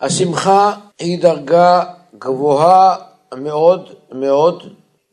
[0.00, 1.84] השמחה היא דרגה
[2.18, 2.96] גבוהה
[3.36, 4.62] מאוד מאוד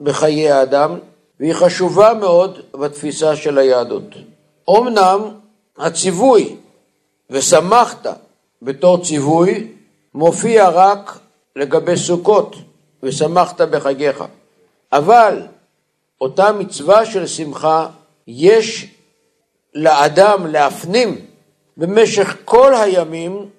[0.02, 1.00] בחיי האדם,
[1.40, 4.04] והיא חשובה מאוד בתפיסה של היהדות.
[4.70, 5.20] אמנם
[5.78, 6.56] הציווי
[7.30, 8.08] ושמחת
[8.62, 9.68] בתור ציווי
[10.14, 11.20] מופיע רק
[11.56, 12.56] לגבי סוכות
[13.04, 14.24] ושמחת בחגיך,
[14.92, 15.42] אבל
[16.22, 17.88] אותה מצווה של שמחה
[18.28, 18.88] יש
[19.76, 21.26] לאדם להפנים
[21.78, 23.50] במשך כל הימים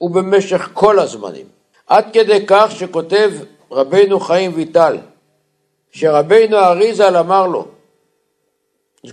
[0.00, 1.46] ובמשך כל הזמנים.
[1.86, 3.30] עד כדי כך שכותב
[3.70, 4.98] רבנו חיים ויטל,
[5.90, 7.68] שרבנו אריזל אמר לו,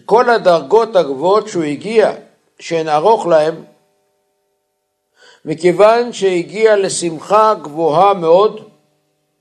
[0.05, 2.11] כל הדרגות הגבוהות שהוא הגיע,
[2.59, 3.63] שאין ארוך להם,
[5.45, 8.70] מכיוון שהגיע לשמחה גבוהה מאוד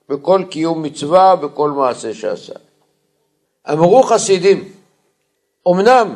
[0.08, 2.54] בכל קיום מצווה, בכל מעשה שעשה.
[3.72, 4.72] אמרו חסידים,
[5.68, 6.14] אמנם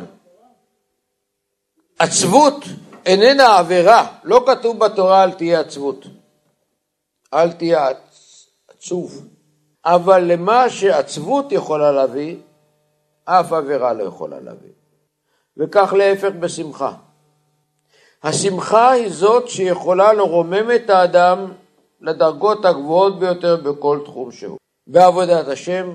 [1.99, 2.65] עצבות
[3.07, 6.05] איננה עבירה, לא כתוב בתורה אל תהיה עצבות,
[7.33, 7.87] אל תהיה
[8.67, 9.27] עצוב,
[9.85, 12.37] אבל למה שעצבות יכולה להביא,
[13.25, 14.71] אף עבירה לא יכולה להביא.
[15.57, 16.93] וכך להפך בשמחה.
[18.23, 21.51] השמחה היא זאת שיכולה לרומם את האדם
[22.01, 24.57] לדרגות הגבוהות ביותר בכל תחום שהוא.
[24.87, 25.93] בעבודת השם,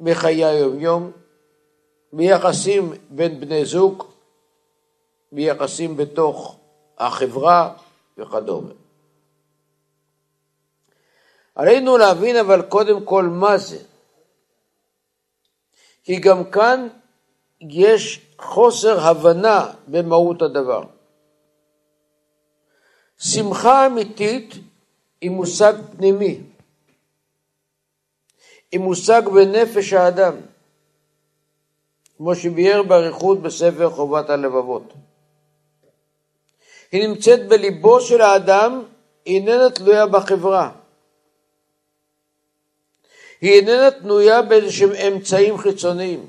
[0.00, 1.10] בחיי היום-יום,
[2.12, 4.13] ביחסים בין בני זוג,
[5.34, 6.58] ביחסים בתוך
[6.98, 7.74] החברה
[8.18, 8.72] וכדומה.
[11.54, 13.78] עלינו להבין אבל קודם כל מה זה.
[16.04, 16.88] כי גם כאן
[17.60, 20.82] יש חוסר הבנה במהות הדבר.
[23.18, 24.54] שמחה אמיתית
[25.20, 26.40] היא מושג פנימי,
[28.72, 30.34] היא מושג בנפש האדם,
[32.16, 34.92] כמו שביאר באריכות בספר חובת הלבבות.
[36.92, 38.84] היא נמצאת בליבו של האדם,
[39.24, 40.70] היא איננה תלויה בחברה.
[43.40, 46.26] היא איננה תלויה באיזשהם אמצעים חיצוניים.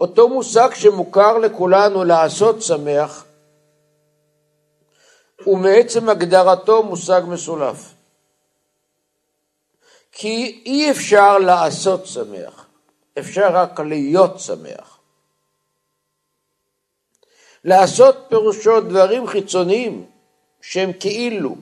[0.00, 3.24] אותו מושג שמוכר לכולנו לעשות שמח,
[5.46, 7.94] ומעצם הגדרתו מושג מסולף.
[10.12, 12.66] כי אי אפשר לעשות שמח,
[13.18, 14.91] אפשר רק להיות שמח.
[17.64, 20.06] לעשות פירושו דברים חיצוניים
[20.60, 21.56] שהם כאילו,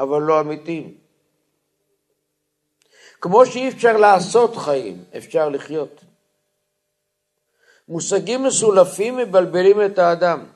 [0.00, 0.94] אבל לא אמיתיים.
[3.20, 6.00] כמו שאי אפשר לעשות חיים, אפשר לחיות.
[7.88, 10.46] מושגים מסולפים מבלבלים את האדם.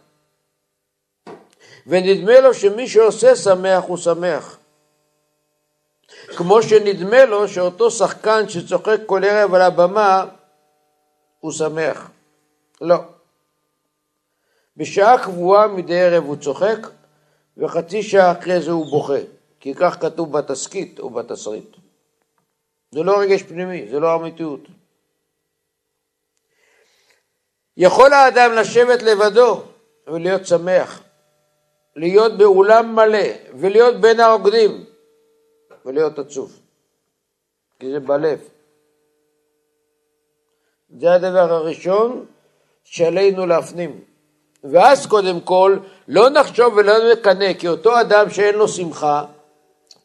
[1.86, 4.58] ונדמה לו שמי שעושה שמח הוא שמח.
[6.36, 10.24] כמו שנדמה לו שאותו שחקן שצוחק כל ערב על הבמה
[11.40, 12.10] הוא שמח.
[12.80, 13.13] לא.
[14.76, 16.78] בשעה קבועה מדי ערב הוא צוחק,
[17.56, 19.18] וחצי שעה אחרי זה הוא בוכה,
[19.60, 21.76] כי כך כתוב בתסכית או בתסריט.
[22.90, 24.60] זה לא רגש פנימי, זה לא אמיתיות.
[27.76, 29.62] יכול האדם לשבת לבדו
[30.06, 31.02] ולהיות שמח,
[31.96, 34.84] להיות באולם מלא ולהיות בין הרוקדים
[35.84, 36.60] ולהיות עצוב,
[37.78, 38.48] כי זה בלב.
[40.98, 42.26] זה הדבר הראשון
[42.84, 44.13] שעלינו להפנים.
[44.72, 49.24] ואז קודם כל לא נחשוב ולא נקנא, כי אותו אדם שאין לו שמחה,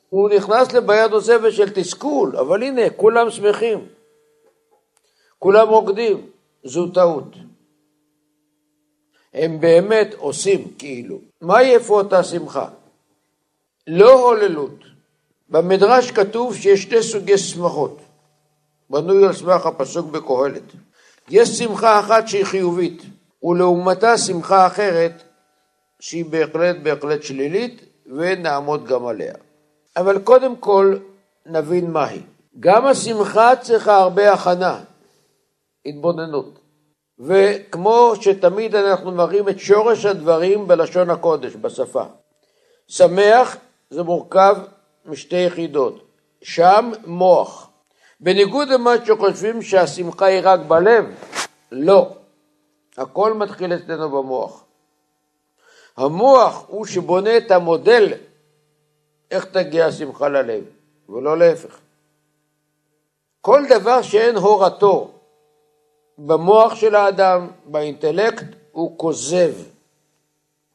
[0.10, 3.86] הוא נכנס לבעיה נוספת של תסכול, אבל הנה, כולם שמחים,
[5.40, 6.30] כולם רוקדים,
[6.64, 7.36] זו טעות.
[9.34, 11.20] הם באמת עושים כאילו.
[11.42, 12.68] מהי איפה אותה שמחה?
[13.88, 14.76] לא הוללות.
[15.50, 17.98] במדרש כתוב שיש שני סוגי שמחות,
[18.90, 20.64] בנוי על סמך הפסוק בקהלת.
[21.30, 23.02] יש שמחה אחת שהיא חיובית,
[23.44, 25.24] ולעומתה שמחה אחרת
[26.00, 27.82] שהיא בהחלט בהחלט שלילית,
[28.18, 29.34] ונעמוד גם עליה.
[29.98, 30.98] אבל קודם כל
[31.46, 32.22] נבין מהי.
[32.60, 34.80] גם השמחה צריכה הרבה הכנה,
[35.86, 36.60] התבוננות.
[37.20, 42.04] וכמו שתמיד אנחנו מראים את שורש הדברים בלשון הקודש, בשפה.
[42.88, 43.58] שמח
[43.90, 44.58] זה מורכב
[45.06, 46.04] משתי יחידות,
[46.42, 47.70] שם מוח.
[48.20, 51.06] בניגוד למה שחושבים שהשמחה היא רק בלב,
[51.72, 52.19] לא.
[53.00, 54.64] הכל מתחיל אצלנו במוח.
[55.98, 58.14] המוח הוא שבונה את המודל
[59.32, 60.64] איך תגיע השמחה ללב,
[61.10, 61.80] ולא להפך.
[63.42, 65.12] כל דבר שאין הורתו
[66.18, 69.54] במוח של האדם, באינטלקט, הוא כוזב.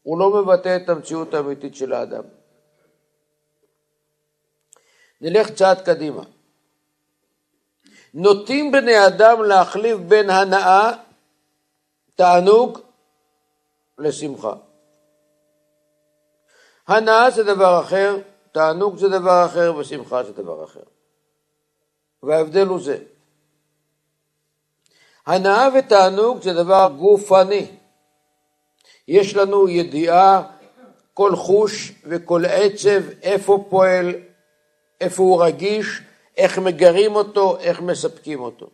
[0.02, 2.22] הוא לא מבטא את המציאות האמיתית של האדם.
[5.20, 6.22] נלך צעד קדימה.
[8.14, 10.92] נוטים בני אדם להחליף בין הנאה,
[12.14, 12.78] תענוג,
[13.98, 14.54] לשמחה.
[16.86, 18.16] הנאה זה דבר אחר,
[18.52, 20.82] תענוג זה דבר אחר ושמחה זה דבר אחר.
[22.22, 22.98] וההבדל הוא זה.
[25.26, 27.66] הנאה ותענוג זה דבר גופני.
[29.08, 30.42] יש לנו ידיעה,
[31.14, 34.14] כל חוש וכל עצב, איפה פועל,
[35.00, 36.00] איפה הוא רגיש,
[36.36, 38.70] איך מגרים אותו, איך מספקים אותו.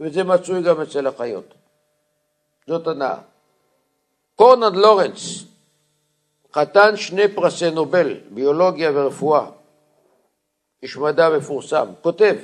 [0.00, 1.54] וזה מצוי גם אצל החיות.
[2.66, 3.16] זאת הנאה.
[4.34, 5.44] קורנד לורנס,
[6.52, 9.46] חתן שני פרסי נובל, ביולוגיה ורפואה,
[10.82, 12.36] איש מדע מפורסם, כותב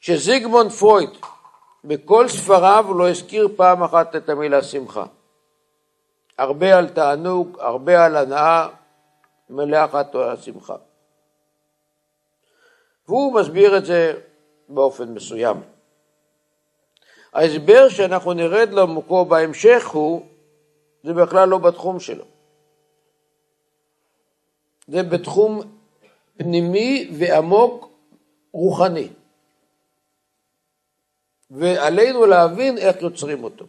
[0.00, 1.10] שזיגמונד פרויד
[1.84, 5.04] בכל ספריו לא הזכיר פעם אחת את המילה שמחה.
[6.38, 8.68] הרבה על תענוג, הרבה על הנאה,
[9.50, 10.76] מלאה אחת על השמחה.
[13.08, 14.14] והוא מסביר את זה
[14.68, 15.56] באופן מסוים.
[17.32, 20.26] ההסבר שאנחנו נרד לעומקו בהמשך הוא,
[21.04, 22.24] זה בכלל לא בתחום שלו.
[24.86, 25.60] זה בתחום
[26.36, 27.90] פנימי ועמוק
[28.52, 29.08] רוחני.
[31.50, 33.64] ועלינו להבין איך יוצרים אותו.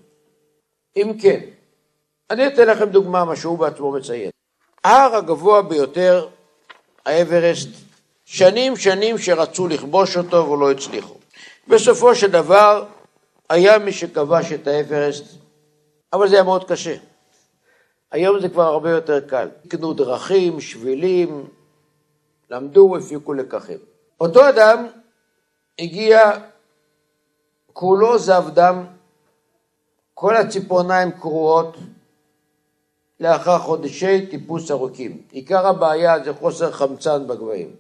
[0.96, 1.40] אם כן,
[2.30, 4.30] אני אתן לכם דוגמה, מה שהוא בעצמו מציין.
[4.84, 6.28] ההר הגבוה ביותר,
[7.06, 7.70] האברסט,
[8.26, 11.16] שנים שנים שרצו לכבוש אותו ולא הצליחו.
[11.68, 12.86] בסופו של דבר
[13.52, 15.24] היה מי שכבש את האברסט,
[16.14, 16.96] אבל זה היה מאוד קשה.
[18.12, 19.50] היום זה כבר הרבה יותר קל.
[19.68, 21.48] קנו דרכים, שבילים,
[22.50, 23.78] למדו, הפיקו לקחים.
[24.22, 24.88] אותו אדם
[25.80, 26.32] הגיע
[27.74, 28.86] כולו זב דם,
[30.14, 31.78] כל הציפורניים קרועות,
[33.20, 35.22] לאחר חודשי טיפוס ארוכים.
[35.32, 37.76] עיקר הבעיה זה חוסר חמצן בגבהים.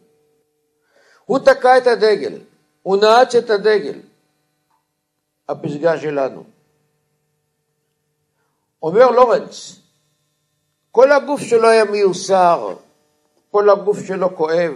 [1.25, 2.33] הוא תקע את הדגל,
[2.83, 4.00] הוא נעץ את הדגל,
[5.49, 6.43] הפסגה שלנו.
[8.83, 9.79] אומר לורנס,
[10.91, 12.75] כל הגוף שלו היה מיוסר,
[13.51, 14.73] כל הגוף שלו כואב,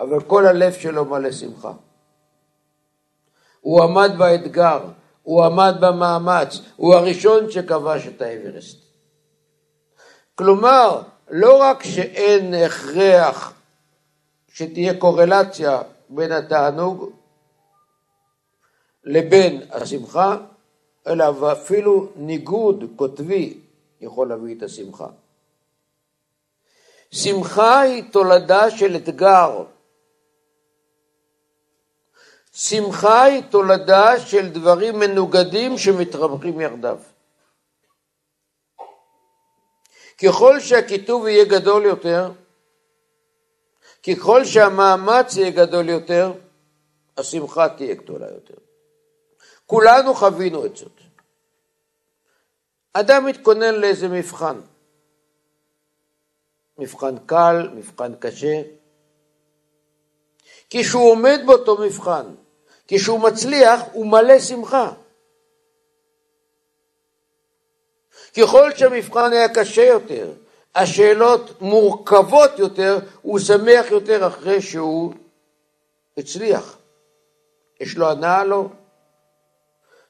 [0.00, 1.72] אבל כל הלב שלו מלא שמחה.
[3.60, 4.80] הוא עמד באתגר,
[5.22, 8.78] הוא עמד במאמץ, הוא הראשון שכבש את האברסט.
[10.34, 13.52] כלומר, לא רק שאין הכרח
[14.48, 17.10] שתהיה קורלציה בין התענוג
[19.04, 20.36] לבין השמחה,
[21.06, 23.60] אלא אפילו ניגוד קוטבי
[24.00, 25.06] יכול להביא את השמחה.
[27.10, 29.64] שמחה היא תולדה של אתגר.
[32.52, 36.98] שמחה היא תולדה של דברים מנוגדים שמתרווחים יחדיו.
[40.22, 42.32] ככל שהכיתוב יהיה גדול יותר,
[44.08, 46.32] ככל שהמאמץ יהיה גדול יותר,
[47.16, 48.63] השמחה תהיה גדולה יותר.
[49.66, 51.00] כולנו חווינו את זאת.
[52.92, 54.60] אדם מתכונן לאיזה מבחן.
[56.78, 58.62] מבחן קל, מבחן קשה.
[60.70, 62.34] כשהוא עומד באותו מבחן,
[62.88, 64.92] כשהוא מצליח, הוא מלא שמחה.
[68.36, 70.32] ככל שהמבחן היה קשה יותר,
[70.74, 75.14] השאלות מורכבות יותר, הוא שמח יותר אחרי שהוא
[76.16, 76.78] הצליח.
[77.80, 78.68] יש לו הנאה לו?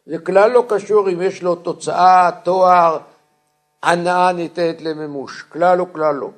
[0.07, 2.99] זה כלל לא קשור אם יש לו תוצאה, תואר,
[3.83, 5.43] הנאה ניתנת למימוש.
[5.43, 6.31] כלל לא, כלל לא.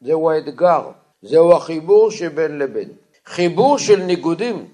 [0.00, 0.90] זהו האתגר,
[1.22, 2.88] זהו החיבור שבין לבין.
[3.26, 4.68] חיבור של ניגודים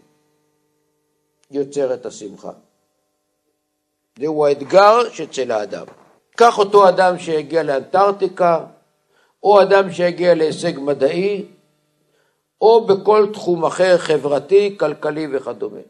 [1.50, 2.52] יוצר את השמחה.
[4.18, 5.86] זהו האתגר שאצל האדם.
[6.36, 8.64] קח אותו אדם שהגיע לאנטארקטיקה,
[9.42, 11.46] או אדם שהגיע להישג מדעי,
[12.60, 15.80] או בכל תחום אחר, חברתי, כלכלי וכדומה.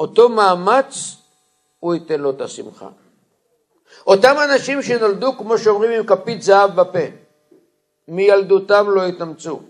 [0.00, 1.16] אותו מאמץ,
[1.82, 2.88] הוא ייתן לו את השמחה.
[4.06, 7.04] אותם אנשים שנולדו, כמו שאומרים, עם כפית זהב בפה,
[8.08, 9.60] מילדותם לא התאמצו.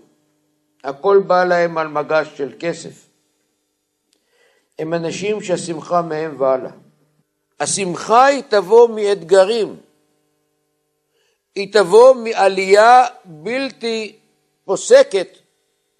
[0.83, 3.07] הכל בא להם על מגש של כסף.
[4.79, 6.71] הם אנשים שהשמחה מהם והלאה.
[7.59, 9.75] השמחה היא תבוא מאתגרים,
[11.55, 14.15] היא תבוא מעלייה בלתי
[14.65, 15.27] פוסקת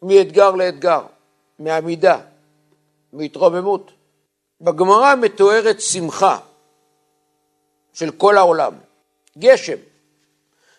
[0.02, 1.02] מאתגר לאתגר,
[1.60, 2.20] מעמידה,
[3.14, 3.92] מהתרוממות.
[4.64, 6.40] בגמרא מתוארת שמחה
[7.94, 8.74] של כל העולם,
[9.38, 9.78] גשם.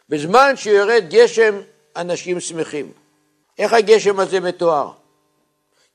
[0.09, 1.61] בזמן שיורד גשם,
[1.97, 2.93] אנשים שמחים.
[3.59, 4.91] איך הגשם הזה מתואר?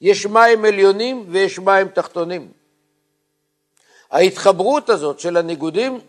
[0.02, 2.52] יש מים עליונים ויש מים תחתונים.
[4.12, 6.00] ההתחברות הזאת של הניגודים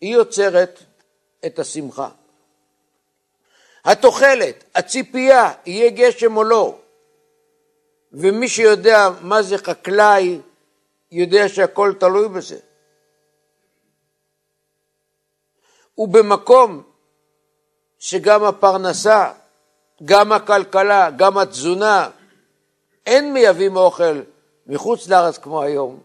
[0.00, 0.82] היא יוצרת
[1.46, 2.08] את השמחה.
[3.84, 6.78] התוחלת, הציפייה, יהיה גשם או לא,
[8.12, 10.40] ומי שיודע מה זה חקלאי,
[11.10, 12.58] יודע שהכל תלוי בזה.
[15.98, 16.82] ובמקום
[17.98, 19.32] שגם הפרנסה,
[20.04, 22.10] גם הכלכלה, גם התזונה,
[23.06, 24.22] אין מייבאים אוכל
[24.66, 26.00] מחוץ לארץ כמו היום.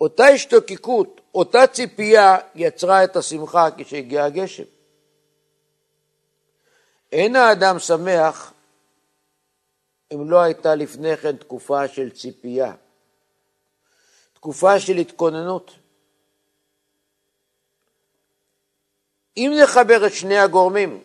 [0.00, 4.62] אותה השתוקקות, אותה ציפייה יצרה את השמחה כשהגיע הגשם.
[7.12, 8.52] אין האדם שמח
[10.12, 12.72] אם לא הייתה לפני כן תקופה של ציפייה,
[14.42, 15.70] תקופה של התכוננות.
[19.36, 21.02] אם נחבר את שני הגורמים,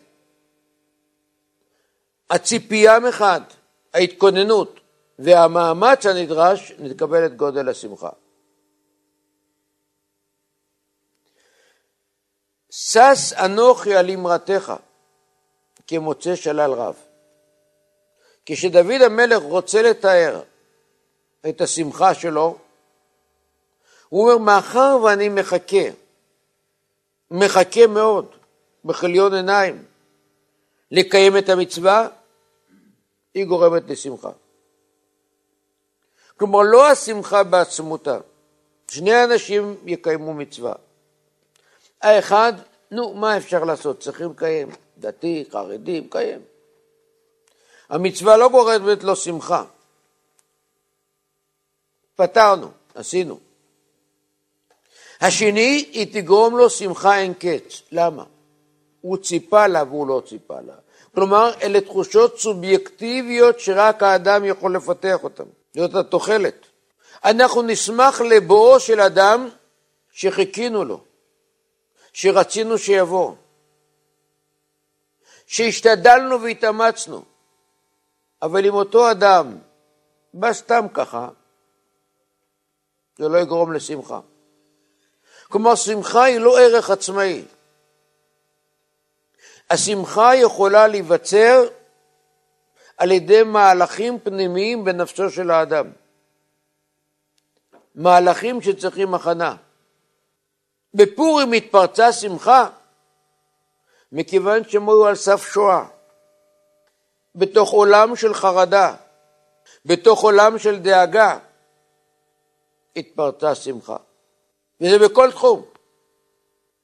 [2.29, 3.41] הציפייה מחד,
[3.93, 4.79] ההתכוננות
[5.19, 8.09] והמאמץ הנדרש, נקבל את גודל השמחה.
[12.71, 14.73] שש אנוכי על אמרתך
[15.87, 16.95] כמוצא שלל רב.
[18.45, 20.41] כשדוד המלך רוצה לתאר
[21.49, 22.66] את השמחה שלו,
[24.09, 25.87] הוא אומר, מאחר ואני מחכה,
[27.31, 28.35] מחכה מאוד,
[28.85, 29.85] בכליון עיניים,
[30.91, 32.07] לקיים את המצווה,
[33.33, 34.31] היא גורמת לשמחה.
[36.37, 38.19] כלומר, לא השמחה בעצמותה.
[38.91, 40.73] שני אנשים יקיימו מצווה.
[42.01, 42.53] האחד,
[42.91, 43.99] נו, מה אפשר לעשות?
[43.99, 44.69] צריכים לקיים.
[44.97, 46.41] דתי, חרדי, מקיים.
[47.89, 49.63] המצווה לא גורמת לו שמחה.
[52.15, 53.39] פתרנו, עשינו.
[55.21, 57.81] השני, היא תגרום לו שמחה אין קץ.
[57.91, 58.23] למה?
[59.01, 60.73] הוא ציפה לה והוא לא ציפה לה.
[61.15, 65.43] כלומר, אלה תחושות סובייקטיביות שרק האדם יכול לפתח אותן.
[65.75, 66.65] זאת התוחלת.
[67.23, 69.49] אנחנו נשמח לבואו של אדם
[70.11, 71.01] שחיכינו לו,
[72.13, 73.33] שרצינו שיבוא,
[75.45, 77.21] שהשתדלנו והתאמצנו,
[78.41, 79.57] אבל אם אותו אדם
[80.33, 81.29] בא סתם ככה,
[83.17, 84.19] זה לא יגרום לשמחה.
[85.49, 87.45] כלומר, שמחה היא לא ערך עצמאי.
[89.69, 91.63] השמחה יכולה להיווצר
[92.97, 95.91] על ידי מהלכים פנימיים בנפשו של האדם.
[97.95, 99.55] מהלכים שצריכים הכנה.
[100.93, 102.69] בפורים התפרצה שמחה
[104.11, 105.85] מכיוון שהם היו על סף שואה.
[107.35, 108.95] בתוך עולם של חרדה,
[109.85, 111.37] בתוך עולם של דאגה,
[112.95, 113.97] התפרצה שמחה.
[114.81, 115.61] וזה בכל תחום.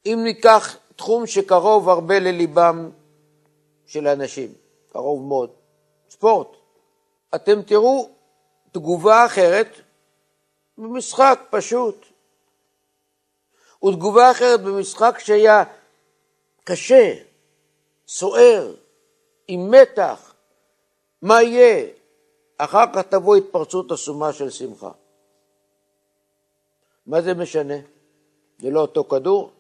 [0.06, 2.90] אם ניקח תחום שקרוב הרבה לליבם
[3.86, 4.54] של אנשים,
[4.92, 5.50] קרוב מאוד,
[6.10, 6.48] ספורט,
[7.36, 8.10] אתם תראו
[8.72, 9.68] תגובה אחרת
[10.78, 12.06] במשחק פשוט,
[13.86, 15.64] ותגובה אחרת במשחק שהיה
[16.64, 17.14] קשה,
[18.08, 18.76] סוער,
[19.48, 20.34] עם מתח,
[21.22, 21.88] מה יהיה?
[22.58, 24.92] אחר כך תבוא התפרצות עצומה של שמחה.
[27.08, 27.78] מה זה משנה?
[28.60, 29.52] זה לא אותו כדור?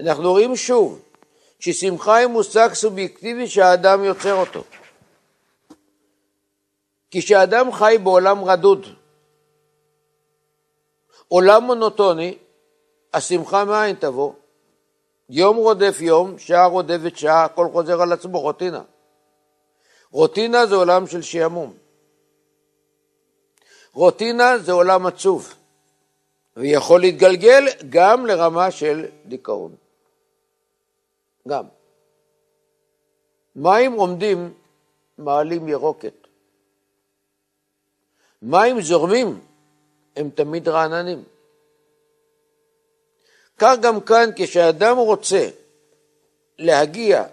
[0.00, 1.02] אנחנו רואים שוב
[1.58, 4.64] ששמחה היא מושג סובייקטיבי שהאדם יוצר אותו.
[7.10, 8.86] כשאדם חי בעולם רדוד,
[11.28, 12.38] עולם מונוטוני,
[13.14, 14.32] השמחה מאין תבוא?
[15.28, 18.82] יום רודף יום, שעה רודפת שעה, הכל חוזר על עצמו, רוטינה.
[20.10, 21.74] רוטינה זה עולם של שעמום.
[23.92, 25.54] רוטינה זה עולם עצוב,
[26.56, 29.74] ויכול להתגלגל גם לרמה של דיכאון.
[31.48, 31.64] גם.
[33.56, 34.54] מים עומדים
[35.18, 36.26] מעלים ירוקת.
[38.42, 39.40] מים זורמים,
[40.16, 41.24] הם תמיד רעננים.
[43.58, 45.48] כך גם כאן, כשאדם רוצה
[46.58, 47.24] להגיע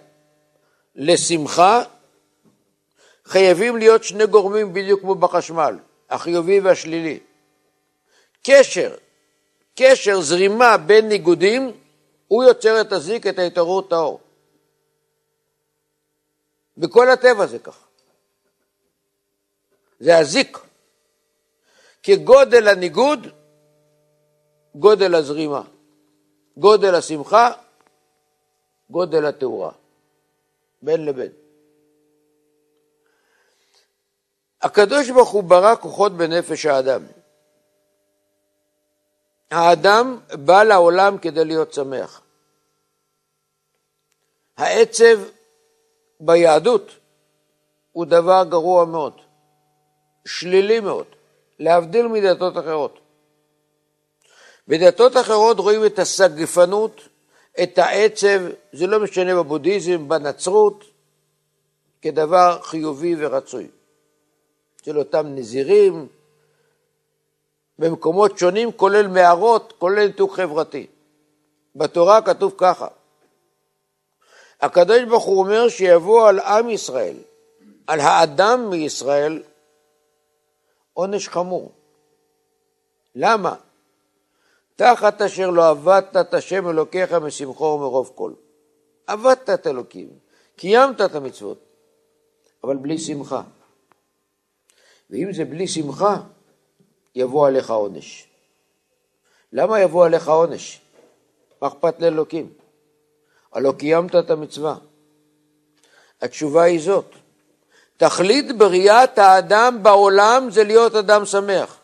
[0.94, 1.82] לשמחה,
[3.24, 5.78] חייבים להיות שני גורמים בדיוק כמו בחשמל,
[6.10, 7.18] החיובי והשלילי.
[8.46, 8.94] קשר,
[9.80, 11.72] קשר, זרימה בין ניגודים,
[12.28, 14.20] הוא יוצר את הזיק, את ההתעוררות האור.
[16.76, 17.86] בכל הטבע זה ככה.
[20.00, 20.58] זה הזיק.
[22.02, 23.26] כגודל הניגוד,
[24.74, 25.62] גודל הזרימה.
[26.56, 27.52] גודל השמחה,
[28.90, 29.72] גודל התאורה.
[30.82, 31.32] בין לבין.
[34.62, 37.19] הקדוש ברוך הוא ברא כוחות בנפש האדם.
[39.50, 42.22] האדם בא לעולם כדי להיות שמח.
[44.56, 45.18] העצב
[46.20, 46.90] ביהדות
[47.92, 49.20] הוא דבר גרוע מאוד,
[50.26, 51.06] שלילי מאוד,
[51.58, 52.98] להבדיל מדתות אחרות.
[54.68, 57.00] בדתות אחרות רואים את הסגפנות,
[57.62, 58.40] את העצב,
[58.72, 60.84] זה לא משנה בבודהיזם, בנצרות,
[62.02, 63.68] כדבר חיובי ורצוי.
[64.84, 66.08] של אותם נזירים,
[67.80, 70.86] במקומות שונים, כולל מערות, כולל ניתוק חברתי.
[71.76, 72.88] בתורה כתוב ככה,
[74.60, 77.16] הקדוש ברוך הוא אומר שיבוא על עם ישראל,
[77.86, 79.42] על האדם מישראל,
[80.92, 81.72] עונש חמור.
[83.14, 83.54] למה?
[84.76, 88.32] תחת אשר לא עבדת את השם אלוקיך משמחו ומרוב כל.
[89.06, 90.08] עבדת את אלוקים,
[90.56, 91.58] קיימת את המצוות,
[92.64, 93.42] אבל בלי שמחה.
[95.10, 96.16] ואם זה בלי שמחה,
[97.14, 98.26] יבוא עליך עונש.
[99.52, 100.80] למה יבוא עליך עונש?
[101.62, 102.52] מה אכפת לאלוקים?
[103.52, 104.76] הלא קיימת את המצווה.
[106.20, 107.14] התשובה היא זאת,
[107.96, 111.78] תכלית בריאת האדם בעולם זה להיות אדם שמח.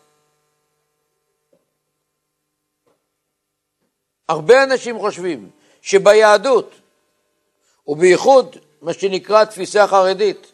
[4.29, 5.49] הרבה אנשים חושבים
[5.81, 6.71] שביהדות,
[7.87, 10.51] ובייחוד מה שנקרא תפיסה חרדית,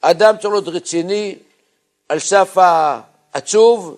[0.00, 1.38] אדם צריך להיות רציני,
[2.08, 2.56] על סף
[3.34, 3.96] העצוב,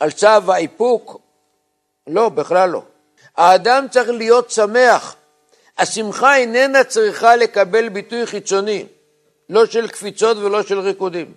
[0.00, 1.20] על צו האיפוק?
[2.06, 2.82] לא, בכלל לא.
[3.36, 5.16] האדם צריך להיות שמח.
[5.78, 8.86] השמחה איננה צריכה לקבל ביטוי חיצוני,
[9.48, 11.34] לא של קפיצות ולא של ריקודים,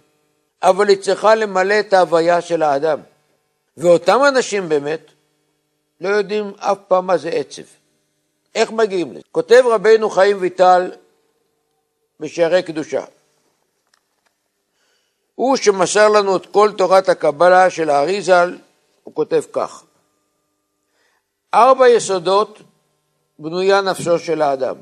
[0.64, 3.00] אבל היא צריכה למלא את ההוויה של האדם.
[3.78, 5.02] ואותם אנשים באמת
[6.02, 7.62] לא יודעים אף פעם מה זה עצב.
[8.56, 9.22] איך מגיעים לזה?
[9.32, 10.92] כותב רבנו חיים ויטל
[12.20, 13.04] בשערי קדושה.
[15.38, 18.58] הוא שמסר לנו את כל תורת הקבלה של האריזל,
[19.04, 19.84] הוא כותב כך:
[21.54, 22.60] ארבע יסודות
[23.40, 24.76] בנויה נפשו של האדם.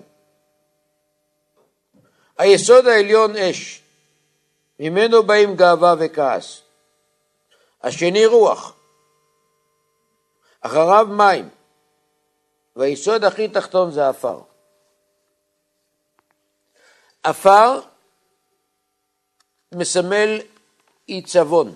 [2.38, 3.84] היסוד העליון אש,
[4.80, 6.62] ממנו באים גאווה וכעס.
[7.84, 8.74] השני רוח,
[10.62, 11.50] אחריו מים,
[12.76, 14.40] והיסוד הכי תחתון זה עפר.
[17.24, 17.80] עפר
[19.76, 20.42] מסמל
[21.06, 21.76] עיצבון.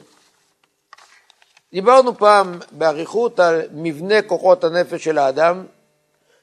[1.71, 5.65] דיברנו פעם באריכות על מבנה כוחות הנפש של האדם,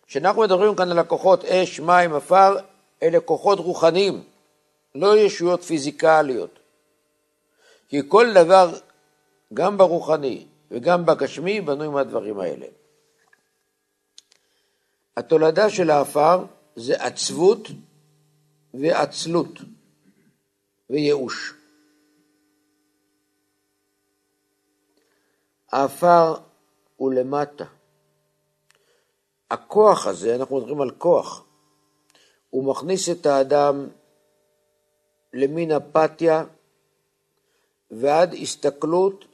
[0.06, 2.56] כשאנחנו מדברים כאן על הכוחות אש, מים, עפר,
[3.02, 4.22] אלה כוחות רוחניים,
[4.94, 6.58] לא ישויות פיזיקליות.
[7.88, 8.78] כי כל דבר,
[9.54, 12.66] גם ברוחני וגם בגשמי, בנוי מהדברים האלה.
[15.16, 16.44] התולדה של העפר
[16.76, 17.68] זה עצבות
[18.74, 19.58] ועצלות
[20.90, 21.54] וייאוש.
[25.72, 26.34] העפר
[26.96, 27.64] הוא למטה.
[29.50, 31.44] הכוח הזה, אנחנו מדברים על כוח,
[32.50, 33.88] הוא מכניס את האדם
[35.32, 36.44] למין אפתיה
[37.90, 39.24] ועד הסתכלות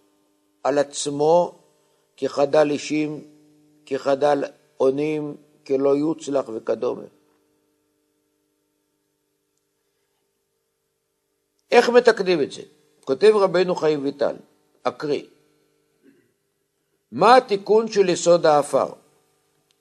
[0.64, 1.58] על עצמו
[2.16, 3.24] כחדל אישים,
[3.86, 4.44] כחדל
[4.80, 5.36] אונים,
[5.66, 7.21] כלא יוצלח וכדומה.
[11.72, 12.62] איך מתקנים את זה?
[13.04, 14.36] כותב רבנו חיים ויטל,
[14.82, 15.22] אקריא.
[17.12, 18.92] מה התיקון של יסוד האפר?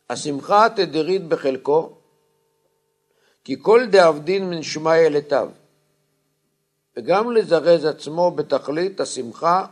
[0.09, 1.89] השמחה התדרית בחלקו,
[3.43, 5.49] כי כל דאבדין מן שמיא לטב,
[6.97, 9.65] וגם לזרז עצמו בתכלית השמחה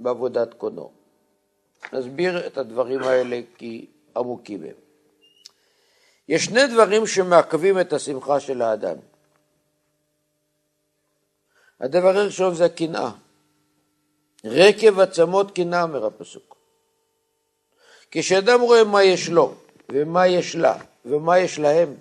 [0.00, 0.90] בעבודת קונו.
[1.92, 4.74] נסביר את הדברים האלה כי עמוקים הם.
[6.28, 8.96] יש שני דברים שמעכבים את השמחה של האדם.
[11.80, 13.10] הדבר הראשון זה הקנאה.
[14.44, 16.56] רקב עצמות קנאה, אומר הפסוק.
[18.10, 19.54] כשאדם רואה מה יש לו,
[19.92, 21.94] ומה יש לה, ומה יש להם,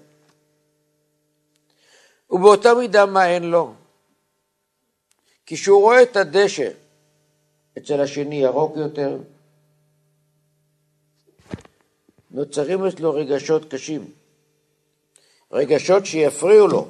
[2.30, 3.74] ובאותה מידה מה אין לו.
[5.46, 6.70] כשהוא רואה את הדשא
[7.78, 9.18] אצל השני ירוק יותר,
[12.32, 14.12] נוצרים אצלו רגשות קשים,
[15.52, 16.88] רגשות שיפריעו לו,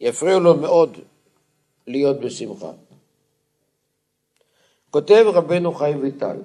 [0.00, 0.98] יפריעו לו מאוד
[1.88, 2.72] להיות בשמחה.
[4.90, 6.36] כותב רבנו חיים ויטל,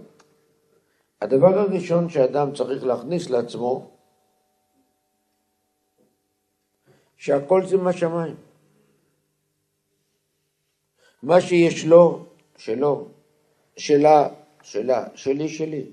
[1.22, 3.92] הדבר הראשון שאדם צריך להכניס לעצמו,
[7.18, 8.36] שהכל זה מהשמיים.
[11.24, 12.26] מה שיש לו,
[12.58, 13.08] שלו,
[13.78, 14.30] שלה,
[14.62, 15.92] שלה, שלי, שלי.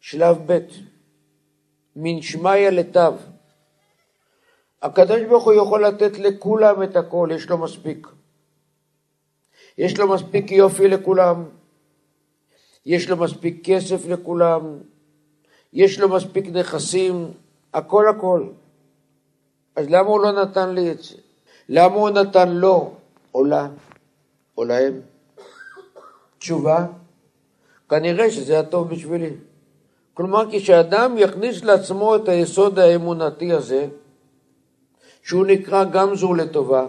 [0.00, 0.58] שלב ב',
[1.96, 3.12] מן שמיא לטב.
[4.82, 8.06] הקדוש ברוך הוא יכול לתת לכולם את הכל, יש לו מספיק.
[9.78, 11.44] יש לו מספיק יופי לכולם,
[12.86, 14.78] יש לו מספיק כסף לכולם,
[15.72, 17.32] יש לו מספיק נכסים,
[17.74, 18.46] הכל הכל.
[19.76, 21.16] אז למה הוא לא נתן לי את זה?
[21.68, 22.94] למה הוא נתן לו
[23.34, 23.68] או לה
[24.58, 25.00] או להם?
[26.38, 26.86] תשובה,
[27.88, 29.30] כנראה שזה הטוב בשבילי.
[30.14, 33.88] כלומר, כשאדם יכניס לעצמו את היסוד האמונתי הזה,
[35.22, 36.86] שהוא נקרא גם זו לטובה,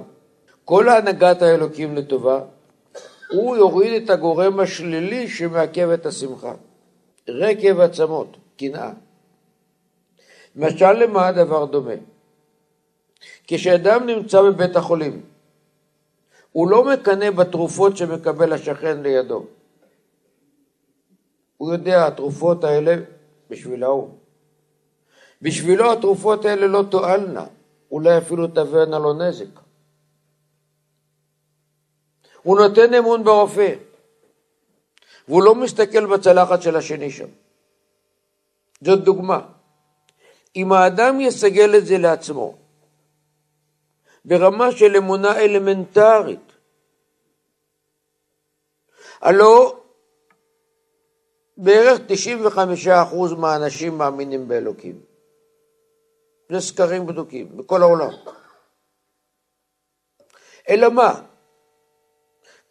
[0.65, 2.41] כל הנהגת האלוקים לטובה,
[3.31, 6.53] הוא יוריד את הגורם השלילי שמעכב את השמחה.
[7.29, 8.91] רקב עצמות, קנאה.
[10.55, 11.93] משל למה הדבר דומה?
[13.47, 15.21] כשאדם נמצא בבית החולים,
[16.51, 19.45] הוא לא מקנא בתרופות שמקבל השכן לידו.
[21.57, 22.95] הוא יודע, התרופות האלה
[23.49, 24.09] בשביל ההוא.
[25.41, 27.45] בשבילו התרופות האלה לא תועלנה,
[27.91, 29.59] אולי אפילו תבואנה לו נזק.
[32.43, 33.75] הוא נותן אמון ברופא,
[35.27, 37.27] והוא לא מסתכל בצלחת של השני שם.
[38.83, 39.47] זאת דוגמה.
[40.55, 42.57] אם האדם יסגל את זה לעצמו,
[44.25, 46.51] ברמה של אמונה אלמנטרית,
[49.21, 49.81] הלא
[51.57, 51.99] בערך
[52.87, 55.10] 95% מהאנשים מאמינים באלוקים.
[56.51, 58.09] זה סקרים בדוקים בכל העולם.
[60.69, 61.21] אלא מה?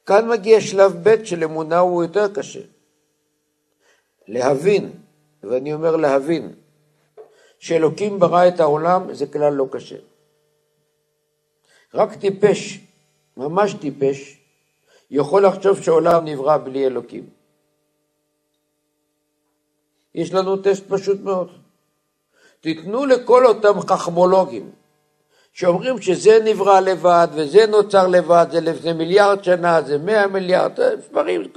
[0.07, 2.61] כאן מגיע שלב ב' של אמונה הוא יותר קשה.
[4.29, 4.93] להבין,
[5.43, 6.55] ואני אומר להבין,
[7.59, 9.99] שאלוקים ברא את העולם זה כלל לא קשה.
[11.95, 12.81] רק טיפש,
[13.37, 14.39] ממש טיפש,
[15.11, 17.31] יכול לחשוב שהעולם נברא בלי אלוקים.
[20.15, 21.70] יש לנו טסט פשוט מאוד.
[22.61, 24.71] תיתנו לכל אותם חכמולוגים
[25.53, 31.53] שאומרים שזה נברא לבד וזה נוצר לבד, זה לפני מיליארד שנה, זה מאה מיליארד, מספרים,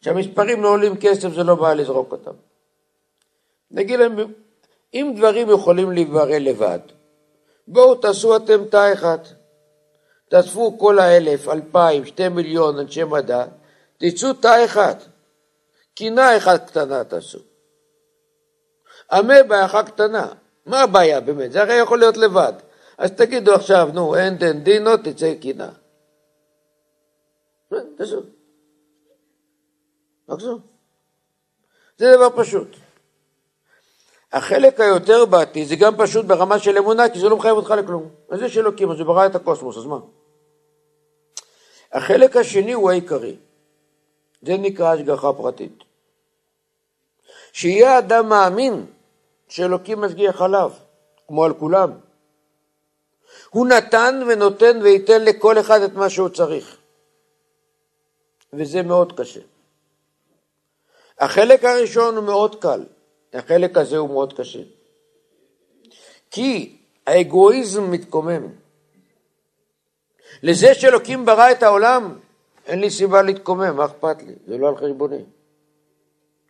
[0.00, 2.30] כשהמספרים לא עולים כסף זה לא בעיה לזרוק אותם.
[3.70, 4.16] נגיד להם,
[4.94, 6.78] אם דברים יכולים להיברא לבד,
[7.68, 9.18] בואו תעשו אתם תא אחד.
[10.28, 13.44] תאספו כל האלף, אלפיים, שתי מיליון אנשי מדע,
[13.98, 14.94] תצאו תא אחד.
[15.94, 17.38] קינה אחת קטנה תעשו.
[19.12, 20.28] אמבה אחת קטנה.
[20.66, 21.52] מה הבעיה באמת?
[21.52, 22.52] זה הרי יכול להיות לבד.
[22.98, 25.68] אז תגידו עכשיו, נו, אין דן דינו, תצא קינה.
[27.96, 28.22] תעשו.
[31.96, 32.76] זה דבר פשוט.
[34.32, 38.08] החלק היותר בעתי זה גם פשוט ברמה של אמונה, כי זה לא מחייב אותך לכלום.
[38.30, 39.98] אז יש אלוקים, אז הוא ברא את הקוסמוס, אז מה?
[41.92, 43.36] החלק השני הוא העיקרי.
[44.42, 45.78] זה נקרא השגחה פרטית.
[47.52, 48.86] שיהיה אדם מאמין
[49.48, 50.72] שאלוקים משגיח עליו,
[51.28, 51.90] כמו על כולם.
[53.50, 56.76] הוא נתן ונותן וייתן לכל אחד את מה שהוא צריך.
[58.52, 59.40] וזה מאוד קשה.
[61.18, 62.84] החלק הראשון הוא מאוד קל,
[63.32, 64.62] החלק הזה הוא מאוד קשה.
[66.30, 68.48] כי האגואיזם מתקומם.
[70.42, 72.18] לזה שאלוקים ברא את העולם,
[72.66, 74.34] אין לי סיבה להתקומם, מה אכפת לי?
[74.46, 75.24] זה לא על חשבוני.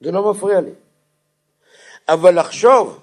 [0.01, 0.71] זה לא מפריע לי.
[2.09, 3.01] אבל לחשוב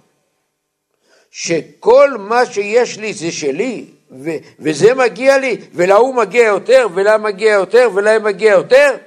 [1.31, 7.53] שכל מה שיש לי זה שלי, ו- וזה מגיע לי, ולהוא מגיע יותר, ולה מגיע
[7.53, 8.97] יותר, ולהם מגיע יותר,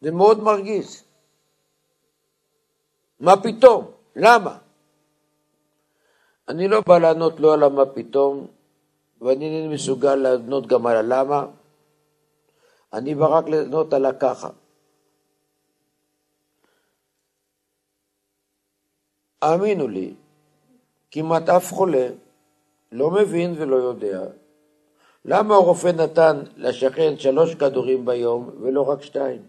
[0.00, 1.02] זה מאוד מרגיז.
[3.20, 3.90] מה פתאום?
[4.16, 4.58] למה?
[6.48, 8.46] אני לא בא לענות לא על המה פתאום,
[9.20, 11.46] ואני אינני מסוגל לענות גם על הלמה,
[12.92, 14.48] אני בא רק לענות על הככה.
[19.44, 20.14] האמינו לי,
[21.10, 22.08] כמעט אף חולה
[22.92, 24.20] לא מבין ולא יודע
[25.24, 29.42] למה הרופא נתן לשכן שלוש כדורים ביום ולא רק שתיים.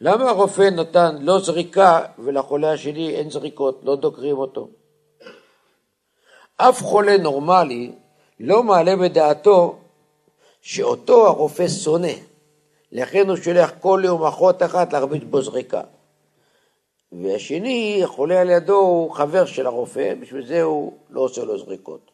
[0.00, 4.68] למה הרופא נתן לא זריקה ולחולה השני אין זריקות, לא דוקרים אותו?
[6.56, 7.92] אף חולה נורמלי
[8.40, 9.78] לא מעלה בדעתו
[10.60, 12.12] שאותו הרופא שונא,
[12.92, 15.80] לכן הוא שולח כל יום אחות אחת להרביץ בו זריקה.
[17.22, 22.10] והשני, החולה על ידו, הוא חבר של הרופא, בשביל זה הוא לא עושה לו זריקות.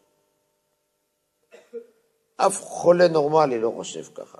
[2.36, 4.38] אף חולה נורמלי לא חושב ככה,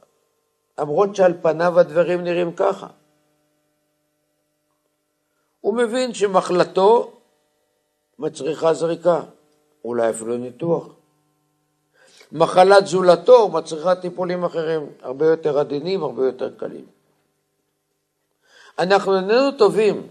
[0.79, 2.87] למרות שעל פניו הדברים נראים ככה.
[5.61, 7.12] הוא מבין שמחלתו
[8.18, 9.23] מצריכה זריקה,
[9.85, 10.87] אולי אפילו ניתוח.
[12.33, 16.87] מחלת זולתו מצריכה טיפולים אחרים, הרבה יותר עדינים, הרבה יותר קלים.
[18.79, 20.09] אנחנו איננו טובים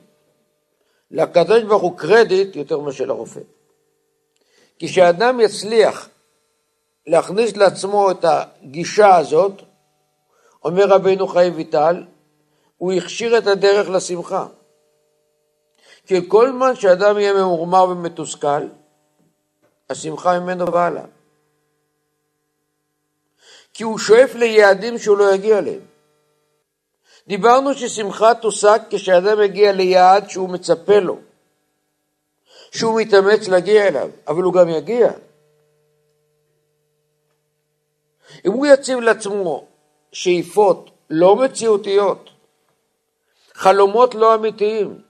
[1.12, 3.40] לקדוש ברוך הוא קרדיט יותר מאשר לרופא.
[4.80, 6.10] כי כשאדם יצליח
[7.08, 9.62] להכניס לעצמו את הגישה הזאת,
[10.64, 12.04] אומר רבינו חיים ויטל,
[12.78, 14.48] הוא הכשיר את הדרך לשמחה.
[16.06, 18.68] כי כל זמן שאדם יהיה ממורמר ומתוסכל,
[19.90, 21.06] השמחה ממנו והלאה.
[23.74, 25.82] כי הוא שואף ליעדים שהוא לא יגיע אליהם.
[27.30, 31.18] דיברנו ששמחה תושג כשאדם מגיע ליעד שהוא מצפה לו,
[32.72, 35.12] שהוא מתאמץ להגיע אליו, אבל הוא גם יגיע.
[38.46, 39.68] אם הוא יציב לעצמו
[40.12, 42.30] שאיפות לא מציאותיות,
[43.54, 45.02] חלומות לא אמיתיים.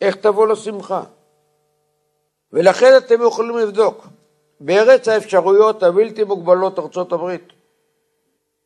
[0.00, 1.02] איך תבוא לו שמחה?
[2.52, 4.06] ולכן אתם יכולים לבדוק.
[4.60, 7.52] בארץ האפשרויות הבלתי מוגבלות ארצות הברית,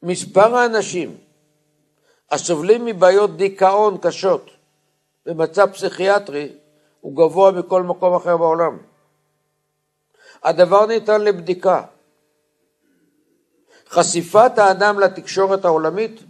[0.03, 1.30] מספר האנשים
[2.31, 4.51] הסובלים מבעיות דיכאון קשות
[5.27, 6.53] במצב פסיכיאטרי
[7.01, 8.79] הוא גבוה מכל מקום אחר בעולם.
[10.43, 11.83] הדבר ניתן לבדיקה.
[13.88, 16.21] חשיפת האדם לתקשורת העולמית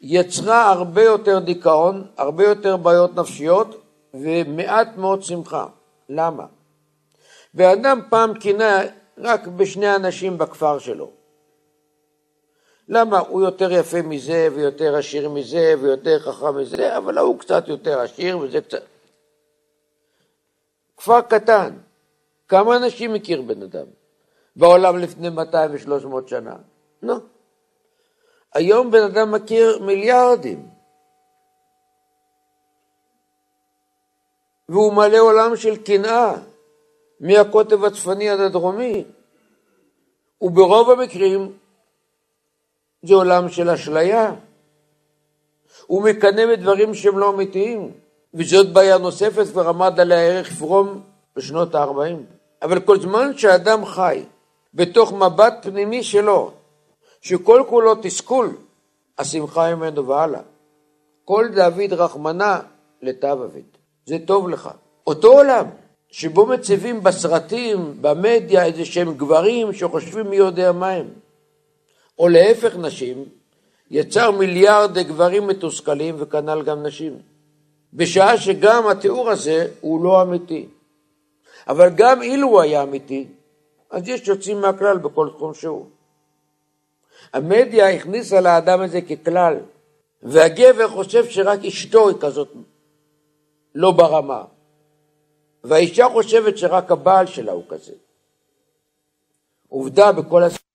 [0.00, 3.82] יצרה הרבה יותר דיכאון, הרבה יותר בעיות נפשיות
[4.14, 5.66] ומעט מאוד שמחה.
[6.08, 6.46] למה?
[7.54, 8.80] ואדם פעם קינה
[9.18, 11.21] רק בשני אנשים בכפר שלו.
[12.88, 13.18] למה?
[13.18, 18.38] הוא יותר יפה מזה, ויותר עשיר מזה, ויותר חכם מזה, אבל ההוא קצת יותר עשיר,
[18.38, 18.82] וזה קצת...
[20.96, 21.76] כפר קטן,
[22.48, 23.86] כמה אנשים מכיר בן אדם?
[24.56, 26.56] בעולם לפני 200 ו-300 שנה?
[27.02, 27.14] נו.
[28.54, 30.68] היום בן אדם מכיר מיליארדים.
[34.68, 36.34] והוא מלא עולם של קנאה,
[37.20, 39.04] מהקוטב הצפוני עד הדרומי.
[40.42, 41.58] וברוב המקרים
[43.02, 44.34] זה עולם של אשליה.
[45.86, 47.90] הוא מקנא בדברים שהם לא אמיתיים,
[48.34, 51.00] וזאת בעיה נוספת, כבר עמד עליה ערך פרום
[51.36, 52.16] בשנות ה-40.
[52.62, 54.24] אבל כל זמן שאדם חי
[54.74, 56.50] בתוך מבט פנימי שלו,
[57.20, 58.56] שכל כולו תסכול,
[59.18, 60.40] השמחה ממנו והלאה.
[61.24, 62.60] כל דוד רחמנה
[63.02, 63.64] לטב אביד.
[64.06, 64.70] זה טוב לך.
[65.06, 65.66] אותו עולם
[66.08, 71.06] שבו מציבים בסרטים, במדיה, איזה שהם גברים שחושבים מי יודע מה הם.
[72.18, 73.24] או להפך נשים,
[73.90, 77.18] יצר מיליארד גברים מתוסכלים וכנ"ל גם נשים.
[77.92, 80.68] בשעה שגם התיאור הזה הוא לא אמיתי.
[81.68, 83.26] אבל גם אילו הוא היה אמיתי,
[83.90, 85.86] אז יש יוצאים מהכלל בכל תחום שהוא.
[87.32, 89.56] המדיה הכניסה לאדם הזה ככלל,
[90.22, 92.48] והגבר חושב שרק אשתו היא כזאת
[93.74, 94.44] לא ברמה,
[95.64, 97.92] והאישה חושבת שרק הבעל שלה הוא כזה.
[99.68, 100.71] עובדה בכל הסיפורים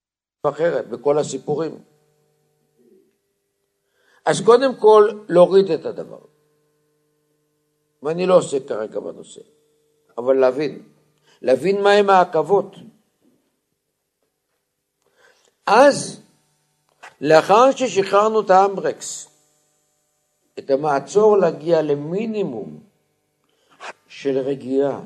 [0.50, 1.80] אחרת, בכל הסיפורים.
[4.26, 6.20] אז קודם כל, להוריד את הדבר.
[8.04, 9.42] ואני לא עושה כרגע בנושא,
[10.18, 10.84] אבל להבין.
[11.42, 12.76] להבין מהם העכבות.
[15.66, 16.22] אז,
[17.22, 19.28] לאחר ששחררנו את האמברקס,
[20.60, 22.80] את המעצור להגיע למינימום
[24.08, 25.02] של רגיעה,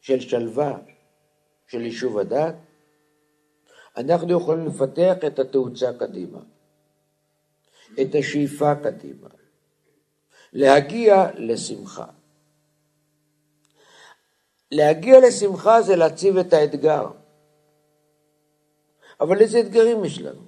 [0.00, 0.78] של שלווה,
[1.66, 2.54] של יישוב הדת,
[3.96, 6.38] אנחנו יכולים לפתח את התאוצה קדימה,
[8.00, 9.28] את השאיפה קדימה,
[10.52, 12.06] להגיע לשמחה.
[14.70, 17.06] להגיע לשמחה זה להציב את האתגר.
[19.20, 20.42] אבל איזה אתגרים יש לנו?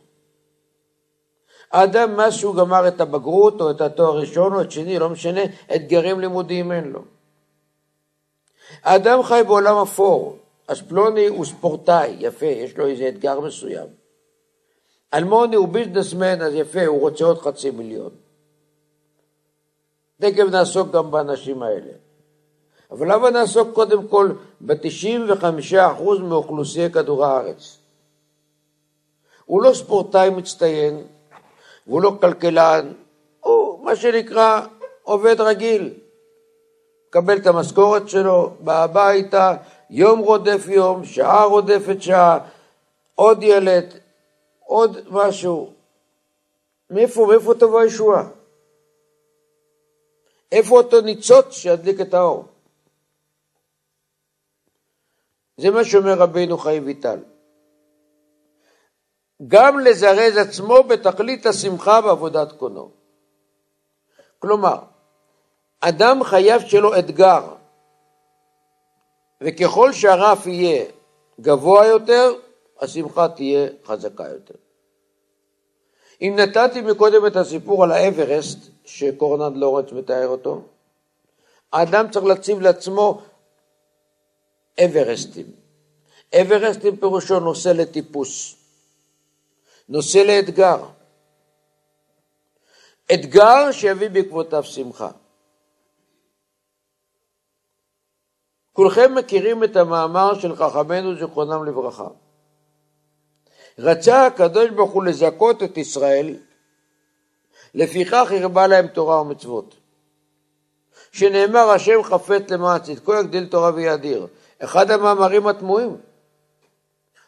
[1.72, 5.40] האדם, מאז שהוא גמר את הבגרות או את התואר הראשון או את שני, לא משנה,
[5.74, 7.04] אתגרים לימודיים אין לו.
[8.82, 13.86] האדם חי בעולם אפור, אז פלוני הוא ספורטאי, יפה, יש לו איזה אתגר מסוים.
[15.14, 18.10] אלמוני הוא ביזנסמן, אז יפה, הוא רוצה עוד חצי מיליון.
[20.20, 21.92] תכף נעסוק גם באנשים האלה.
[22.90, 27.78] אבל למה נעסוק קודם כל ב-95% מאוכלוסייה כדור הארץ?
[29.44, 31.06] הוא לא ספורטאי מצטיין,
[31.86, 32.92] והוא לא כלכלן,
[33.40, 34.60] הוא מה שנקרא
[35.02, 35.94] עובד רגיל.
[37.08, 39.56] מקבל את המשכורת שלו, בא הביתה,
[39.90, 42.38] יום רודף יום, שעה רודפת שעה,
[43.14, 43.98] עוד ילד,
[44.64, 45.72] עוד משהו.
[46.90, 48.28] מאיפה, מאיפה תבוא הישועה?
[50.52, 52.44] איפה אותו ניצוץ שידליק את האור?
[55.56, 57.20] זה מה שאומר רבינו חיים ויטל.
[59.48, 62.90] גם לזרז עצמו בתכלית השמחה בעבודת קונו.
[64.38, 64.78] כלומר,
[65.80, 67.54] אדם חייב שלו אתגר,
[69.40, 70.84] וככל שהרף יהיה
[71.40, 72.32] גבוה יותר,
[72.80, 74.54] השמחה תהיה חזקה יותר.
[76.22, 80.62] אם נתתי מקודם את הסיפור על האברסט, שקורנד לורנס מתאר אותו,
[81.72, 83.22] האדם צריך להציב לעצמו
[84.84, 85.46] אברסטים.
[86.40, 88.56] אברסטים פירושו נושא לטיפוס,
[89.88, 90.84] נושא לאתגר.
[93.14, 95.10] אתגר שיביא בעקבותיו שמחה.
[98.76, 102.06] כולכם מכירים את המאמר של חכמינו זיכרונם לברכה.
[103.78, 106.36] רצה הקדוש ברוך הוא לזכות את ישראל,
[107.74, 109.76] לפיכך הרבה להם תורה ומצוות.
[111.12, 114.26] שנאמר השם חפץ למען צדקו יגדיל תורה ויאדיר.
[114.58, 115.96] אחד המאמרים התמוהים.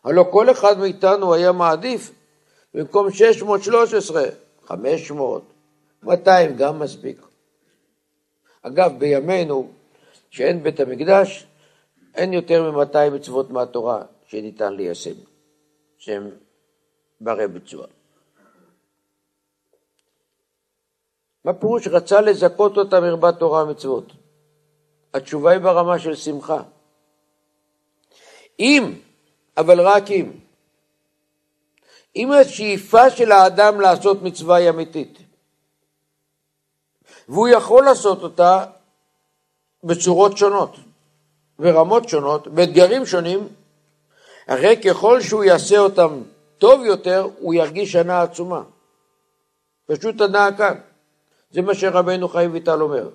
[0.05, 2.11] הלא כל אחד מאיתנו היה מעדיף
[2.75, 4.23] במקום 613,
[4.67, 5.43] 500,
[6.03, 7.21] 200 גם מספיק.
[8.63, 9.78] אגב, בימינו,
[10.31, 11.47] שאין בית המקדש,
[12.15, 15.15] אין יותר מ-200 מצוות מהתורה שניתן ליישם,
[15.99, 16.31] שהם
[17.21, 17.87] ברי ביצוע.
[21.45, 24.13] מה פירוש רצה לזכות אותם מרבת תורה ומצוות?
[25.15, 26.63] התשובה היא ברמה של שמחה.
[28.61, 28.99] אם,
[29.57, 30.33] אבל רק אם,
[32.17, 35.19] אם השאיפה של האדם לעשות מצווה היא אמיתית,
[37.29, 38.65] והוא יכול לעשות אותה
[39.85, 40.77] בצורות שונות,
[41.59, 43.49] ברמות שונות, באתגרים שונים,
[44.47, 46.23] הרי ככל שהוא יעשה אותם
[46.59, 48.63] טוב יותר, הוא ירגיש הנאה עצומה.
[49.87, 50.81] פשוט הנאה כאן.
[51.51, 53.11] זה מה שרבנו חיים ויטל אומר.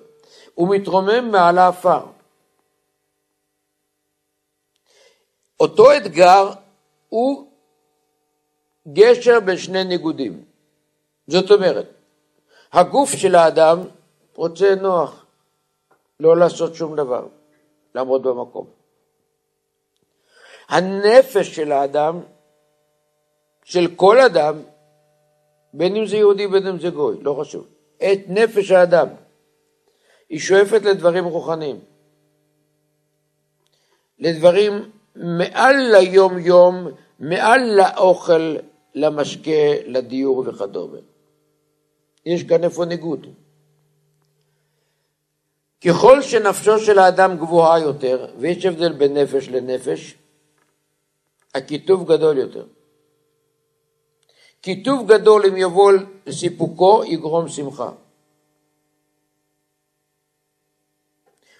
[0.54, 2.00] הוא מתרומם מעל האפר.
[5.60, 6.50] אותו אתגר
[7.08, 7.48] הוא
[8.92, 10.44] גשר בין שני ניגודים.
[11.26, 11.86] זאת אומרת,
[12.72, 13.78] הגוף של האדם
[14.34, 15.23] רוצה נוח,
[16.20, 17.26] לא לעשות שום דבר,
[17.94, 18.66] לעמוד במקום.
[20.68, 22.20] הנפש של האדם,
[23.64, 24.62] של כל אדם,
[25.74, 29.08] בין אם זה יהודי בין אם זה גוי, לא חשוב, את נפש האדם,
[30.28, 31.80] היא שואפת לדברים רוחניים,
[34.18, 38.56] לדברים מעל ליום-יום, מעל לאוכל,
[38.94, 39.50] למשקה,
[39.86, 40.98] לדיור וכדומה.
[42.26, 43.26] יש כאן איפה ניגוד.
[45.84, 50.14] ככל שנפשו של האדם גבוהה יותר, ויש הבדל בין נפש לנפש,
[51.54, 52.66] הכיתוב גדול יותר.
[54.62, 55.92] כיתוב גדול אם יבוא
[56.26, 57.90] לסיפוקו יגרום שמחה.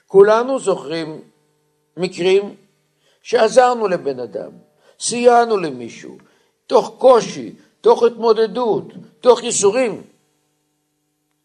[0.07, 1.21] כולנו זוכרים
[1.97, 2.55] מקרים
[3.23, 4.51] שעזרנו לבן אדם,
[5.01, 6.19] סייענו למישהו,
[6.67, 8.85] תוך קושי, תוך התמודדות,
[9.21, 10.03] תוך ייסורים,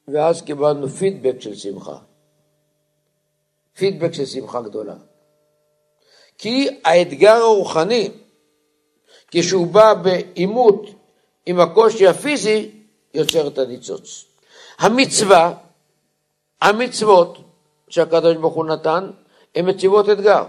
[0.08, 2.09] ואז קיבלנו פידבק של שמחה.
[3.80, 4.96] פידבק של שמחה גדולה.
[6.38, 8.12] כי האתגר הרוחני,
[9.28, 10.86] כשהוא בא בעימות
[11.46, 12.72] עם הקושי הפיזי,
[13.14, 14.26] יוצר את הניצוץ.
[14.80, 15.54] המצווה,
[16.62, 17.38] המצוות
[17.90, 19.12] שהקדוש ברוך הוא נתן,
[19.56, 20.44] הן מציבות אתגר.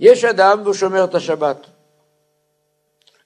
[0.00, 1.66] יש אדם והוא שומר את השבת,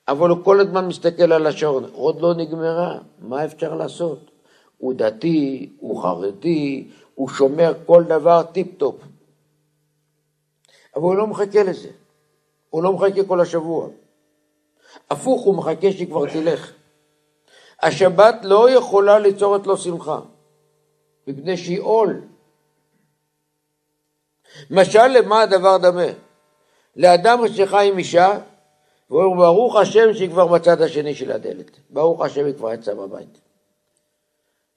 [0.08, 4.30] אבל הוא כל הזמן מסתכל על השעון, עוד לא נגמרה, מה אפשר לעשות?
[4.78, 8.96] הוא דתי, הוא חרדי, הוא שומר כל דבר טיפ-טופ.
[10.94, 11.90] אבל הוא לא מחכה לזה,
[12.70, 13.88] הוא לא מחכה כל השבוע.
[15.10, 16.72] הפוך, הוא מחכה שכבר תלך.
[17.82, 20.20] השבת לא יכולה ליצור את לו שמחה,
[21.26, 22.22] מפני שהיא עול.
[24.70, 26.06] משל למה הדבר דמה?
[26.96, 28.38] לאדם שחי עם אישה,
[29.10, 31.70] והוא אומר, ברוך השם שהיא כבר בצד השני של הדלת.
[31.90, 33.41] ברוך השם היא כבר יצאה בבית.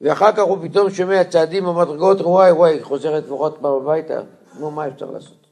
[0.06, 4.22] ואחר כך הוא פתאום שומע צעדים במדרגות, וואי וואי, חוזרת לפחות פעם הביתה,
[4.60, 5.48] נו, מה אפשר לעשות?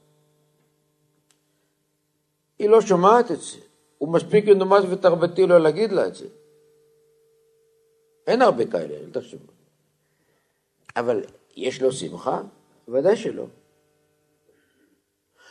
[2.59, 3.57] היא לא שומעת את זה.
[3.97, 6.25] הוא מספיק מנומס ותרבתי לא להגיד לה את זה.
[8.27, 9.47] אין הרבה כאלה, אל תחשבו.
[10.95, 11.23] אבל
[11.55, 12.41] יש לו שמחה?
[12.87, 13.45] ודאי שלא.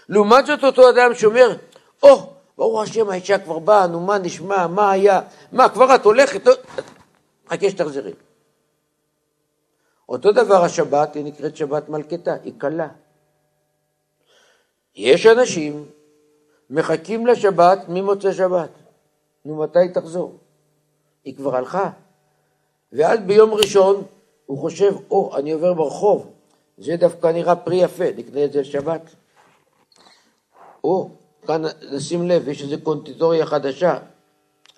[0.09, 1.57] לעומת זאת אותו אדם שאומר,
[2.03, 2.21] או, oh,
[2.59, 5.21] ברוך השם האישה כבר באה, נו מה נשמע, מה היה,
[5.53, 6.53] מה כבר את הולכת, לא,
[7.49, 8.13] חכה שתחזרי.
[10.13, 12.89] אותו דבר השבת, היא נקראת שבת מלכתה, היא קלה.
[14.95, 15.87] יש אנשים
[16.71, 18.71] מחכים לשבת ממוצא שבת.
[19.45, 20.37] נו, מתי תחזור?
[21.25, 21.91] היא כבר הלכה.
[22.93, 24.05] ואז ביום ראשון
[24.47, 26.31] הוא חושב, או, oh, אני עובר ברחוב,
[26.79, 29.03] זה דווקא נראה פרי יפה, נקנה את זה לשבת.
[30.85, 31.11] או,
[31.47, 33.99] כאן נשים לב, יש איזו קונטיטוריה חדשה,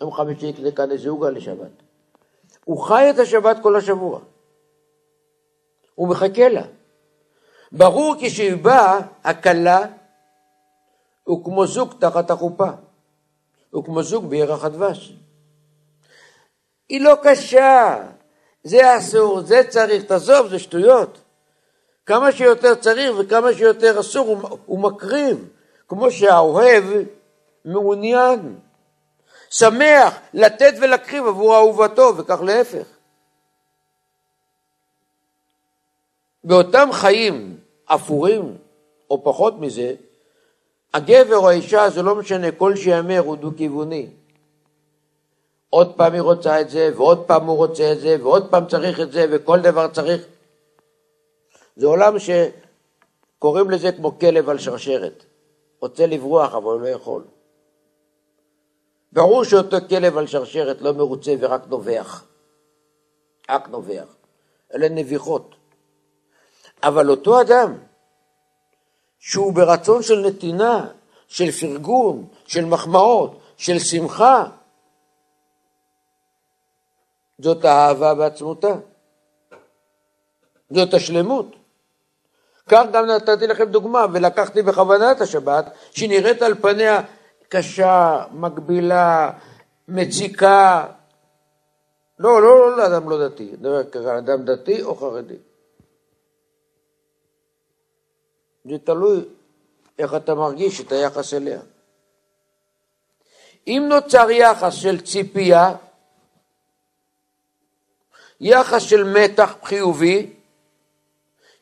[0.01, 1.71] יום חמישי יקנה כאן איזה עוגה לשבת.
[2.65, 4.21] הוא חי את השבת כל השבוע.
[5.95, 6.63] הוא מחכה לה.
[7.73, 9.87] ברור כשהיא באה, הכלה
[11.25, 12.71] הוא כמו זוג תחת החופה.
[13.71, 15.13] הוא כמו זוג בירח הדבש.
[16.89, 18.03] היא לא קשה,
[18.65, 21.19] זה אסור, זה צריך, תעזוב, זה שטויות.
[22.07, 25.49] כמה שיותר צריך וכמה שיותר אסור, הוא, הוא מקריב.
[25.89, 26.85] כמו שהאוהב
[27.65, 28.59] מעוניין,
[29.51, 32.87] שמח לתת ולהקריב עבור אהובתו, וכך להפך.
[36.45, 38.57] באותם חיים אפורים,
[39.11, 39.95] או פחות מזה,
[40.95, 44.07] הגבר או האישה, זה לא משנה, כל שיאמר הוא דו-כיווני.
[45.71, 49.01] עוד פעם היא רוצה את זה, ועוד פעם הוא רוצה את זה, ועוד פעם צריך
[49.01, 50.27] את זה, וכל דבר צריך.
[51.77, 55.25] זה עולם שקוראים לזה כמו כלב על שרשרת.
[55.81, 57.25] רוצה לברוח, אבל לא יכול.
[59.13, 62.25] ברור שאותו כלב על שרשרת לא מרוצה ורק נובח.
[63.47, 64.17] אק נובח.
[64.75, 65.55] אלה נביחות.
[66.87, 67.75] אבל אותו אדם,
[69.19, 70.87] שהוא ברצון של נתינה,
[71.29, 74.45] של פרגון, של מחמאות, של שמחה,
[77.39, 78.75] זאת האהבה בעצמותה.
[80.71, 81.57] זאת השלמות.
[82.69, 87.01] כך גם נתתי לכם דוגמה, ולקחתי בכוונה את השבת, שהיא נראית על פניה
[87.49, 89.31] קשה, מגבילה,
[89.89, 90.87] מציקה.
[92.19, 93.55] לא, לא, לא לאדם לא דתי,
[94.19, 95.37] אדם דתי או חרדי.
[98.65, 99.25] זה תלוי
[99.99, 101.61] איך אתה מרגיש את היחס אליה.
[103.67, 105.75] אם נוצר יחס של ציפייה,
[108.41, 110.33] יחס של מתח חיובי,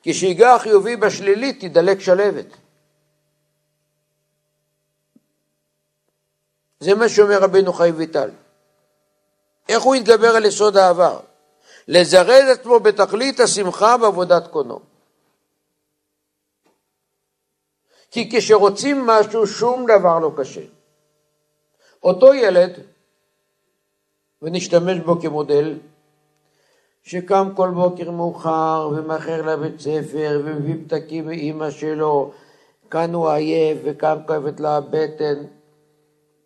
[0.03, 2.47] כשיגע החיובי בשלילי תדלק שלבת.
[6.81, 8.31] זה מה שאומר רבינו חיים ויטל.
[9.69, 11.21] איך הוא יתגבר על יסוד העבר?
[11.89, 14.92] לזרז עצמו בתכלית השמחה בעבודת קונו.
[18.13, 20.61] כי כשרוצים משהו, שום דבר לא קשה.
[22.03, 22.71] אותו ילד,
[24.43, 25.79] ונשתמש בו כמודל,
[27.03, 32.33] שקם כל בוקר מאוחר ומאחר לבית ספר ומביא פתקים מאימא שלו,
[32.91, 35.45] כאן הוא עייף וכאן כואבת לה הבטן,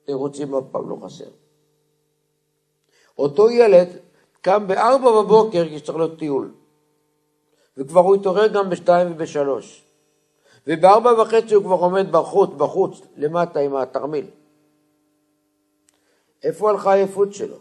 [0.04, 1.30] תירוצים אף פעם לא חסר.
[3.18, 3.88] אותו ילד
[4.40, 6.54] קם בארבע בבוקר כי צריך להיות טיול,
[7.76, 9.85] וכבר הוא התעורר גם בשתיים ובשלוש,
[10.66, 14.26] ובארבע וחצי הוא כבר עומד בחוץ, בחוץ, למטה עם התרמיל.
[16.42, 17.56] איפה הלכה העייפות שלו?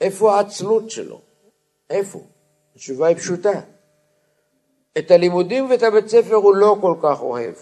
[0.00, 1.20] איפה העצלות שלו?
[1.90, 2.20] איפה?
[2.74, 3.60] התשובה היא פשוטה.
[4.98, 7.54] את הלימודים ואת הבית ספר הוא לא כל כך אוהב,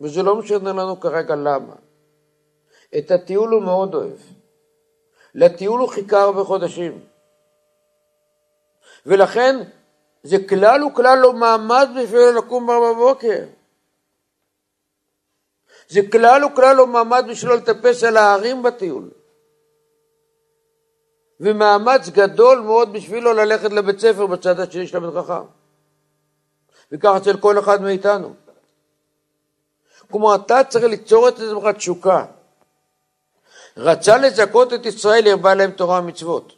[0.00, 1.74] וזה לא משנה לנו כרגע למה.
[2.98, 4.18] את הטיול הוא מאוד אוהב.
[5.34, 7.00] לטיול הוא חיכה הרבה חודשים.
[9.06, 9.56] ולכן
[10.26, 13.44] זה כלל וכלל לא מעמד בשביל לקום בבוקר.
[15.88, 19.10] זה כלל וכלל לא מעמד בשבילו לטפס על ההרים בטיול.
[21.40, 25.42] ומאמץ גדול מאוד בשבילו ללכת לבית ספר בצד השני של המדרכה.
[26.92, 28.34] וככה אצל כל אחד מאיתנו.
[30.10, 32.24] כלומר, אתה צריך ליצור את עצמך תשוקה.
[33.76, 36.55] רצה לזכות את ישראל, הרבה להם תורה ומצוות.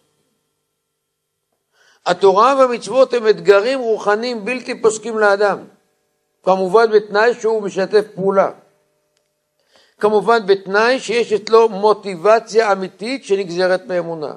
[2.08, 5.58] התורה והמצוות הם אתגרים רוחניים בלתי פוסקים לאדם.
[6.42, 8.50] כמובן בתנאי שהוא משתף פעולה.
[9.98, 14.34] כמובן בתנאי שיש אצלו מוטיבציה אמיתית שנגזרת מאמונה.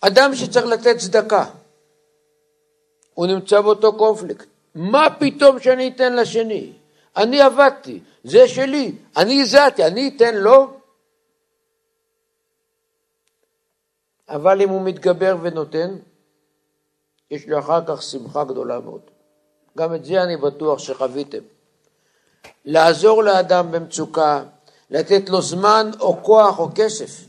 [0.00, 1.44] אדם שצריך לתת צדקה,
[3.14, 4.46] הוא נמצא באותו קונפליקט.
[4.74, 6.72] מה פתאום שאני אתן לשני?
[7.16, 10.77] אני עבדתי, זה שלי, אני הזעתי, אני אתן לו?
[14.28, 15.96] אבל אם הוא מתגבר ונותן,
[17.30, 19.00] יש לו אחר כך שמחה גדולה מאוד.
[19.78, 21.42] גם את זה אני בטוח שחוויתם.
[22.64, 24.44] לעזור לאדם במצוקה,
[24.90, 27.28] לתת לו זמן או כוח או כסף.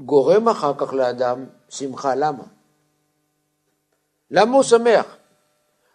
[0.00, 2.14] גורם אחר כך לאדם שמחה.
[2.14, 2.44] למה?
[4.30, 5.16] למה הוא שמח?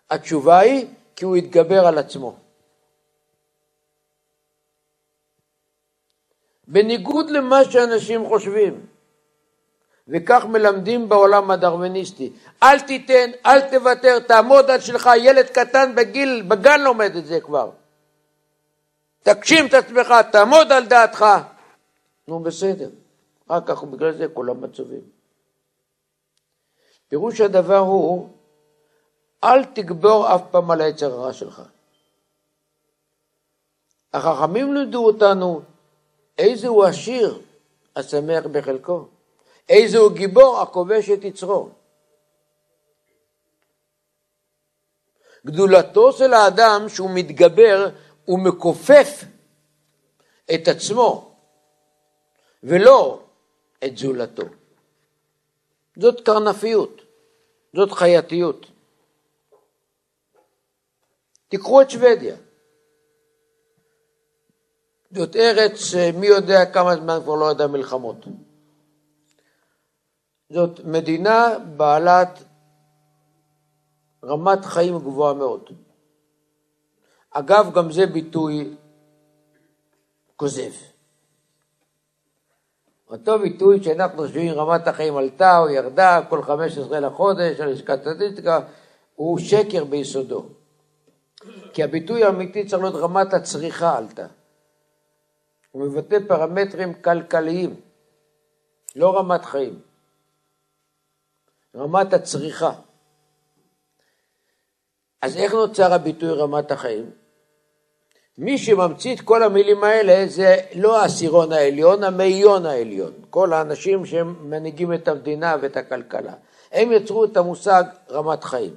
[0.09, 2.36] התשובה היא כי הוא התגבר על עצמו.
[6.72, 8.86] בניגוד למה שאנשים חושבים,
[10.07, 12.34] וכך מלמדים בעולם הדרוויניסטי.
[12.63, 17.72] אל תיתן, אל תוותר, תעמוד על שלך, ילד קטן בגיל, בגן לומד את זה כבר.
[19.24, 21.26] תגשים את עצמך, תעמוד על דעתך.
[22.28, 22.89] נו בסדר.
[23.47, 25.01] אחר כך בגלל זה כולם מצווים.
[27.09, 28.30] פירוש הדבר הוא,
[29.43, 31.61] אל תגבור אף פעם על היצר הרע שלך.
[34.13, 35.61] החכמים לימדו אותנו
[36.41, 37.41] איזה הוא עשיר
[37.95, 39.07] השמח בחלקו,
[39.69, 41.69] איזה הוא גיבור הכובש את יצרו.
[45.45, 47.89] גדולתו של האדם שהוא מתגבר,
[48.25, 49.23] הוא מכופף
[50.53, 51.35] את עצמו,
[52.63, 53.23] ולא
[53.83, 54.43] את זולתו.
[55.99, 57.01] זאת קרנפיות,
[57.75, 58.65] זאת חייתיות.
[61.47, 62.35] תיקחו את שוודיה.
[65.12, 68.26] זאת ארץ שמי יודע כמה זמן כבר לא ידעה מלחמות.
[70.49, 71.47] זאת מדינה
[71.78, 72.43] בעלת
[74.24, 75.70] רמת חיים גבוהה מאוד.
[77.32, 78.76] אגב, גם זה ביטוי
[80.36, 80.72] כוזב.
[83.09, 88.59] אותו ביטוי שאנחנו חושבים רמת החיים עלתה או ירדה כל 15 לחודש על לשכת סטטיסטיקה,
[89.16, 90.45] הוא שקר ביסודו.
[91.74, 94.26] כי הביטוי האמיתי צריך להיות רמת הצריכה עלתה.
[95.72, 97.76] הוא מבטא פרמטרים כלכליים,
[98.95, 99.80] לא רמת חיים,
[101.76, 102.72] רמת הצריכה.
[105.22, 107.11] אז איך נוצר הביטוי רמת החיים?
[108.38, 114.49] מי שממציא את כל המילים האלה זה לא העשירון העליון, המאיון העליון, כל האנשים שהם
[114.49, 116.34] מנהיגים את המדינה ואת הכלכלה.
[116.72, 118.76] הם יצרו את המושג רמת חיים.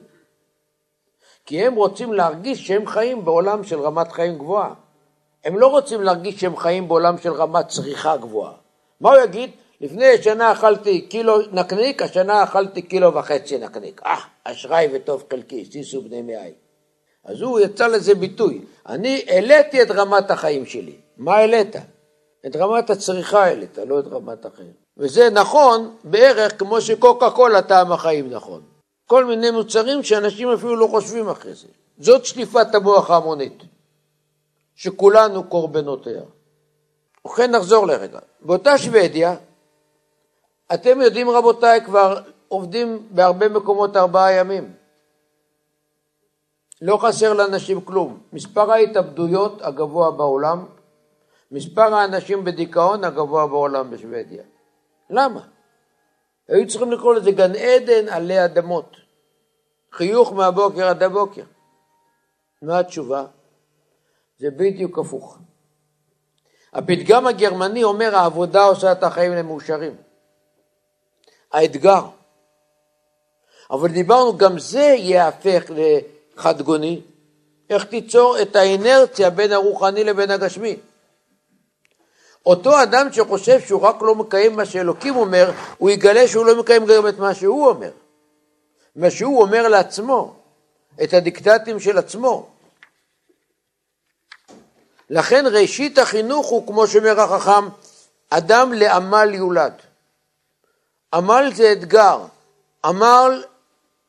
[1.47, 4.74] כי הם רוצים להרגיש שהם חיים בעולם של רמת חיים גבוהה.
[5.45, 8.53] הם לא רוצים להרגיש שהם חיים בעולם של רמת צריכה גבוהה.
[9.01, 9.51] מה הוא יגיד?
[9.80, 14.03] לפני שנה אכלתי קילו נקניק, השנה אכלתי קילו וחצי נקניק.
[14.07, 16.53] אה, אשראי וטוב חלקי, סיסו בני מאי.
[17.24, 18.61] אז הוא יצא לזה ביטוי.
[18.86, 20.97] אני העליתי את רמת החיים שלי.
[21.16, 21.76] מה העלית?
[22.47, 24.72] את רמת הצריכה העלית, לא את רמת החיים.
[24.99, 28.62] וזה נכון בערך כמו שקוקה קולה טעם החיים נכון.
[29.09, 31.68] כל מיני מוצרים שאנשים אפילו לא חושבים אחרי זה.
[31.99, 33.62] זאת שליפת המוח ההמונית,
[34.74, 36.22] שכולנו קורבנותיה.
[37.24, 38.18] ובכן נחזור לרגע.
[38.40, 39.36] באותה שוודיה,
[40.74, 44.72] אתם יודעים רבותיי, כבר עובדים בהרבה מקומות ארבעה ימים.
[46.82, 48.18] לא חסר לאנשים כלום.
[48.32, 50.64] מספר ההתאבדויות הגבוה בעולם,
[51.50, 54.42] מספר האנשים בדיכאון הגבוה בעולם בשוודיה.
[55.10, 55.40] למה?
[56.48, 58.96] היו צריכים לקרוא לזה גן עדן עלי אדמות.
[59.92, 61.44] חיוך מהבוקר עד הבוקר.
[62.62, 63.24] מה התשובה?
[64.45, 65.38] זה בדיוק הפוך.
[66.72, 69.97] הפתגם הגרמני אומר העבודה עושה את החיים למאושרים.
[71.53, 72.03] האתגר.
[73.70, 77.03] אבל דיברנו, גם זה ייהפך לחד גוני.
[77.70, 80.76] איך תיצור את האינרציה בין הרוחני לבין הגשמי.
[82.47, 86.86] אותו אדם שחושב שהוא רק לא מקיים מה שאלוקים אומר, הוא יגלה שהוא לא מקיים
[86.86, 87.90] גם את מה שהוא אומר.
[88.97, 90.36] מה שהוא אומר לעצמו,
[91.03, 92.53] את הדיקטטים של עצמו.
[95.11, 97.68] לכן ראשית החינוך הוא, כמו שאומר החכם,
[98.30, 99.72] אדם לעמל יולד.
[101.14, 102.18] עמל זה אתגר,
[102.84, 103.44] עמל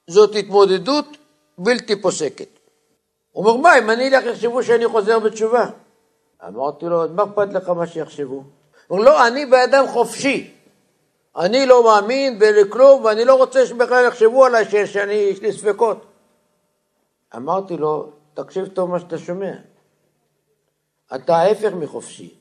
[0.07, 1.17] זאת התמודדות
[1.57, 2.47] בלתי פוסקת.
[3.31, 5.65] הוא אומר, מה, אם אני אלך יחשבו שאני חוזר בתשובה?
[6.47, 8.35] אמרתי לו, מה אכפת לך מה שיחשבו?
[8.35, 8.43] הוא
[8.89, 10.51] אומר, לא, אני באדם חופשי.
[11.37, 16.05] אני לא מאמין בכלום, ואני לא רוצה שבכלל יחשבו עליי שאני, יש לי ספקות.
[17.35, 19.51] אמרתי לו, תקשיב טוב מה שאתה שומע.
[21.15, 22.33] אתה ההפך מחופשי.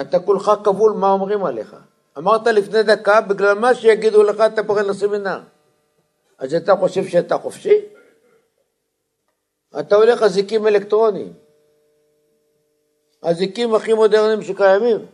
[0.00, 1.76] אתה כולך כבול מה אומרים עליך.
[2.18, 5.40] אמרת לפני דקה, בגלל מה שיגידו לך אתה פוחד לסמינר.
[6.38, 7.80] אז אתה חושב שאתה חופשי?
[9.80, 11.32] אתה הולך אזיקים אלקטרוניים.
[13.22, 15.06] אזיקים הכי מודרניים שקיימים.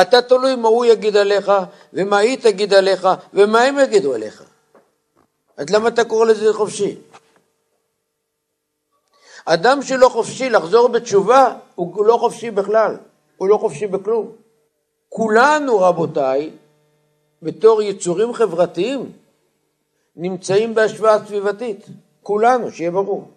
[0.00, 1.52] אתה תלוי מה הוא יגיד עליך,
[1.92, 4.44] ומה היא תגיד עליך, ומה הם יגידו עליך.
[5.56, 6.96] אז למה אתה קורא לזה חופשי?
[9.50, 12.96] אדם שלא חופשי לחזור בתשובה, הוא לא חופשי בכלל,
[13.36, 14.32] הוא לא חופשי בכלום.
[15.08, 16.50] כולנו, רבותיי,
[17.42, 19.12] בתור יצורים חברתיים,
[20.16, 21.86] נמצאים בהשוואה סביבתית.
[22.22, 23.28] כולנו, שיהיה ברור.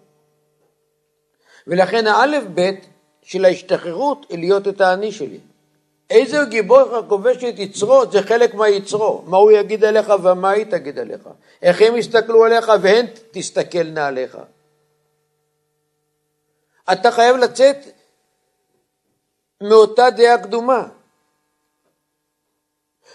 [1.66, 2.86] ולכן האלף בית
[3.22, 5.38] של ההשתחררות היא להיות את האני שלי.
[6.10, 9.22] איזה גיבור כובש את יצרו, זה חלק מהיצרו.
[9.26, 11.28] מה הוא יגיד עליך ומה היא תגיד עליך.
[11.62, 14.38] איך הם יסתכלו עליך והן תסתכלנה עליך.
[16.92, 17.76] אתה חייב לצאת
[19.60, 20.86] מאותה דעה קדומה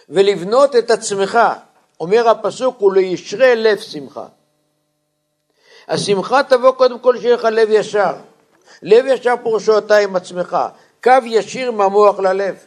[0.10, 1.40] ולבנות את עצמך.
[2.00, 4.26] אומר הפסוק, ולישרי לב שמחה.
[5.88, 8.16] השמחה תבוא קודם כל שיהיה לך לב ישר.
[8.82, 10.58] לב ישר פירושו אתה עם עצמך.
[11.04, 12.66] קו ישיר מהמוח ללב.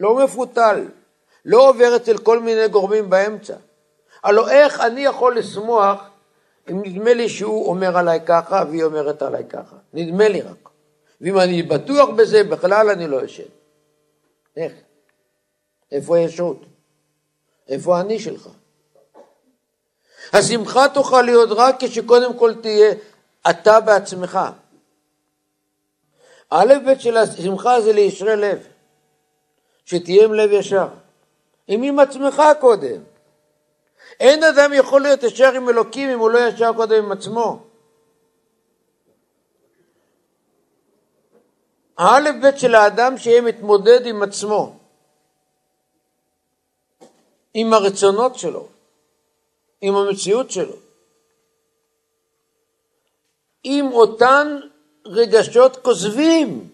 [0.00, 0.88] לא מפותל,
[1.44, 3.54] לא עובר אצל כל מיני גורמים באמצע.
[4.24, 6.00] הלוא איך אני יכול לשמוח
[6.68, 9.76] נדמה לי שהוא אומר עליי ככה והיא אומרת עליי ככה?
[9.92, 10.68] נדמה לי רק.
[11.20, 13.42] ואם אני בטוח בזה, בכלל אני לא ישן.
[14.56, 14.72] איך?
[15.92, 16.64] איפה הישרות?
[17.68, 18.48] איפה האני שלך?
[20.32, 22.94] השמחה תוכל להיות רק כשקודם כל תהיה
[23.50, 24.38] אתה בעצמך.
[26.50, 28.66] א' ב' של השמחה זה לישרי לב.
[29.84, 30.88] שתהיה עם לב ישר.
[31.66, 33.11] עם עם עצמך קודם.
[34.20, 37.62] אין אדם יכול להיות ישר עם אלוקים אם הוא לא ישר קודם עם עצמו.
[41.98, 44.76] האלף בית של האדם שיהיה מתמודד עם עצמו,
[47.54, 48.68] עם הרצונות שלו,
[49.80, 50.76] עם המציאות שלו,
[53.64, 54.60] עם אותן
[55.06, 56.68] רגשות כוזבים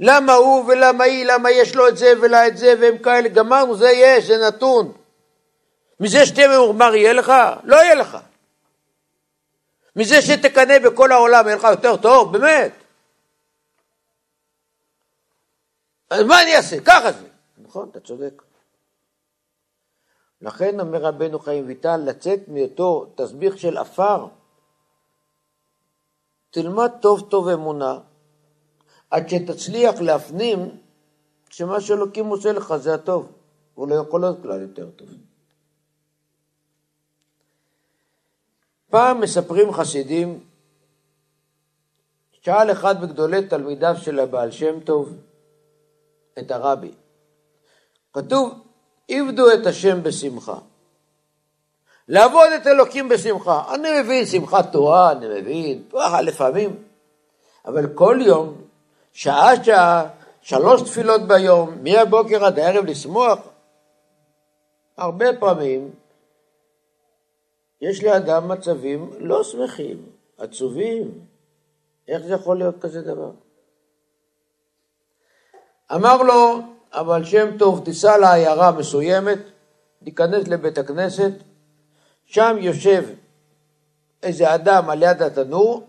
[0.00, 3.76] למה הוא ולמה היא, למה יש לו את זה ולה את זה והם כאלה, גמרנו,
[3.76, 4.92] זה יש, זה נתון.
[6.00, 7.32] מזה שתהיה ממורמר יהיה לך?
[7.64, 8.18] לא יהיה לך.
[9.96, 12.72] מזה שתקנא בכל העולם יהיה לך יותר טוב, באמת.
[16.10, 16.80] אז מה אני אעשה?
[16.80, 17.28] ככה זה.
[17.58, 18.42] נכון, אתה צודק.
[20.40, 24.26] לכן אומר רבנו חיים ויטל, לצאת מאותו תסביך של עפר,
[26.50, 27.98] תלמד טוב טוב אמונה,
[29.10, 30.70] עד שתצליח להפנים
[31.50, 33.32] שמה שאלוקים עושה לך זה הטוב,
[33.74, 35.08] הוא לא יכול להיות כלל יותר טוב.
[38.90, 40.40] פעם מספרים חסידים,
[42.32, 45.16] שאל אחד מגדולי תלמידיו של הבעל שם טוב
[46.38, 46.92] את הרבי.
[48.12, 48.54] כתוב,
[49.08, 50.58] עבדו את השם בשמחה.
[52.08, 53.74] לעבוד את אלוקים בשמחה.
[53.74, 56.82] אני מבין שמחת תורה, אני מבין, ככה לפעמים,
[57.66, 58.54] אבל כל יום,
[59.12, 60.08] שעה-שעה,
[60.40, 63.38] שלוש תפילות ביום, מהבוקר עד הערב לשמוח,
[64.96, 65.90] הרבה פעמים
[67.80, 70.06] יש לאדם מצבים לא שמחים,
[70.38, 71.10] עצובים.
[72.08, 73.30] איך זה יכול להיות כזה דבר?
[75.94, 76.60] אמר לו,
[76.92, 79.38] אבל שם טוב, תיסע לעיירה מסוימת,
[80.04, 81.32] תיכנס לבית הכנסת,
[82.24, 83.04] שם יושב
[84.22, 85.86] איזה אדם על יד התנור,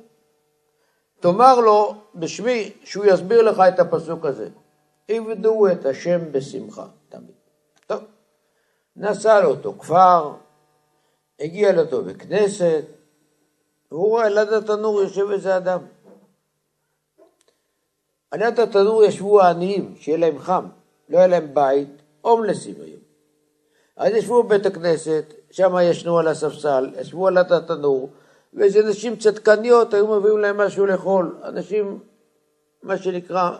[1.20, 4.50] תאמר לו בשמי שהוא יסביר לך את הפסוק הזה.
[5.08, 7.36] עבדו את השם בשמחה, תמיד.
[7.88, 8.04] טוב,
[8.96, 10.34] נסע לאותו כפר,
[11.40, 12.84] הגיע לאותו בית כנסת,
[13.92, 15.80] והוא רואה על יד התנור יושב איזה אדם.
[18.32, 20.66] על יד התנור ישבו העניים, שיהיה להם חם,
[21.10, 21.90] לא היה להם בית,
[22.22, 22.98] הומלסים היו.
[23.98, 28.10] אז ישבו בבית הכנסת, שם ישנו על הספסל, ישבו על יד התנור,
[28.54, 32.00] ואיזה נשים צדקניות היו מביאים להם משהו לאכול, אנשים,
[32.84, 33.52] מה שנקרא,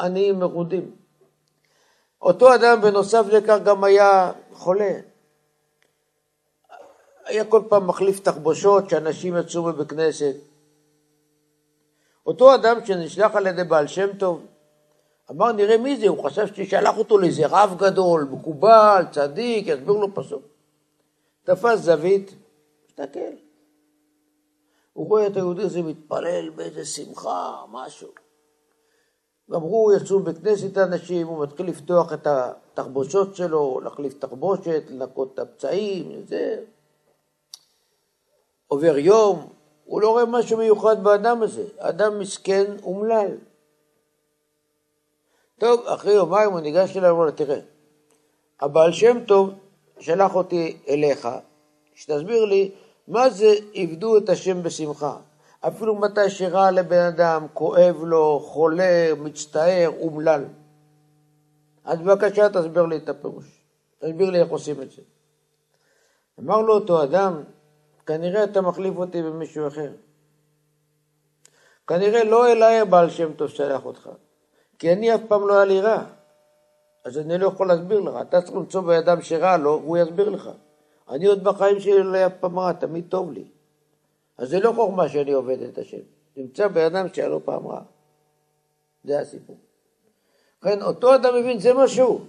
[0.00, 0.90] עניים מרודים.
[2.22, 5.11] אותו אדם בנוסף לכך גם היה חולה.
[7.24, 10.34] היה כל פעם מחליף תחבושות שאנשים יצאו מבית כנסת.
[12.26, 14.46] אותו אדם שנשלח על ידי בעל שם טוב,
[15.30, 20.14] אמר נראה מי זה, הוא חשב ששלח אותו לאיזה רב גדול, מקובל, צדיק, יסביר לו
[20.14, 20.42] פסוק.
[21.44, 22.34] תפס זווית,
[22.86, 23.34] מסתכל.
[24.92, 28.08] הוא רואה את היהודי הזה מתפלל באיזה שמחה, משהו.
[29.50, 35.38] גמרו, יצאו בבית כנסת אנשים, הוא מתחיל לפתוח את התחבושות שלו, להחליף תחבושת, לנקות את
[35.38, 36.64] הפצעים, זה.
[38.72, 39.48] עובר יום,
[39.84, 43.36] הוא לא רואה משהו מיוחד באדם הזה, אדם מסכן אומלל.
[45.58, 47.58] טוב, אחרי יומיים הוא ניגש אליו ואומר לו, תראה,
[48.60, 49.50] הבעל שם טוב
[49.98, 51.28] שלח אותי אליך,
[51.94, 52.70] שתסביר לי
[53.08, 55.16] מה זה עבדו את השם בשמחה.
[55.60, 60.44] אפילו מתי שרע לבן אדם, כואב לו, חולה, מצטער, אומלל.
[61.84, 63.64] אז בבקשה תסביר לי את הפירוש.
[63.98, 65.02] תסביר לי איך עושים את זה.
[66.40, 67.42] אמר לו אותו אדם,
[68.06, 69.92] כנראה אתה מחליף אותי במישהו אחר.
[71.86, 74.10] כנראה לא אליי הבעל שם טוב שלח אותך,
[74.78, 76.04] כי אני אף פעם לא היה לי רע.
[77.04, 78.14] אז אני לא יכול להסביר לך.
[78.28, 80.50] אתה צריך למצוא באדם שרע לו, הוא יסביר לך.
[81.08, 83.44] אני עוד בחיים שלי לא היה פעם רע, תמיד טוב לי.
[84.38, 86.00] אז זה לא חוכמה שאני עובד את השם.
[86.36, 87.80] נמצא באדם שהיה לו פעם רע.
[89.04, 89.56] זה הסיפור.
[90.62, 92.20] לכן אותו אדם מבין, זה מה שהוא.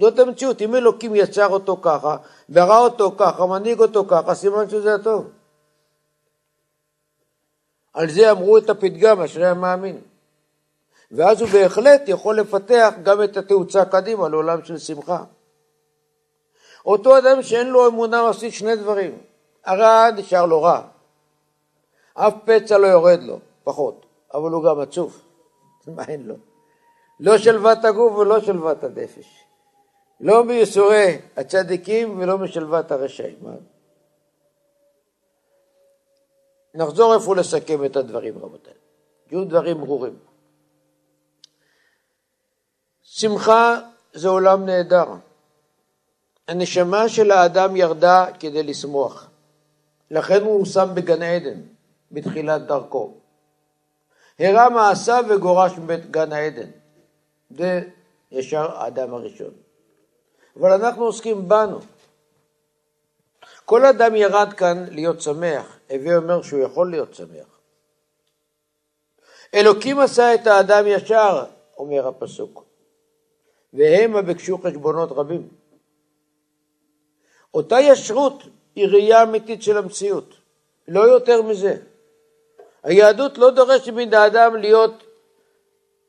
[0.00, 0.62] זאת המציאות.
[0.62, 2.16] אם אלוקים יצר אותו ככה,
[2.48, 5.30] ברא אותו ככה, מנהיג אותו ככה, סימן שזה הטוב.
[7.92, 10.00] על זה אמרו את הפתגם, אשרי המאמין.
[11.10, 15.24] ואז הוא בהחלט יכול לפתח גם את התאוצה קדימה לעולם של שמחה.
[16.86, 19.18] אותו אדם שאין לו אמונה עושה שני דברים.
[19.64, 20.82] הרע נשאר לו רע.
[22.14, 25.22] אף פצע לא יורד לו, פחות, אבל הוא גם עצוב.
[25.96, 26.34] מה אין לו?
[27.20, 29.37] לא שלוות הגוף ולא שלוות הנפש.
[30.20, 33.38] לא מייסורי הצדיקים ולא משלוות הרשעים.
[36.74, 38.72] נחזור איפה לסכם את הדברים, רבותיי.
[39.30, 40.18] יהיו דברים ברורים.
[43.02, 43.80] שמחה
[44.12, 45.06] זה עולם נהדר.
[46.48, 49.30] הנשמה של האדם ירדה כדי לשמוח.
[50.10, 51.60] לכן הוא שם בגן עדן
[52.12, 53.14] בתחילת דרכו.
[54.38, 56.70] הראה מעשיו וגורש מבית גן העדן.
[57.50, 57.80] זה
[58.30, 59.67] ישר האדם הראשון.
[60.56, 61.78] אבל אנחנו עוסקים בנו.
[63.64, 67.58] כל אדם ירד כאן להיות שמח, הווה אומר שהוא יכול להיות שמח.
[69.54, 71.44] אלוקים עשה את האדם ישר,
[71.78, 72.64] אומר הפסוק,
[73.72, 75.48] והמה ביקשו חשבונות רבים.
[77.54, 78.42] אותה ישרות
[78.74, 80.34] היא ראייה אמיתית של המציאות,
[80.88, 81.76] לא יותר מזה.
[82.82, 85.02] היהדות לא דורשת מן האדם להיות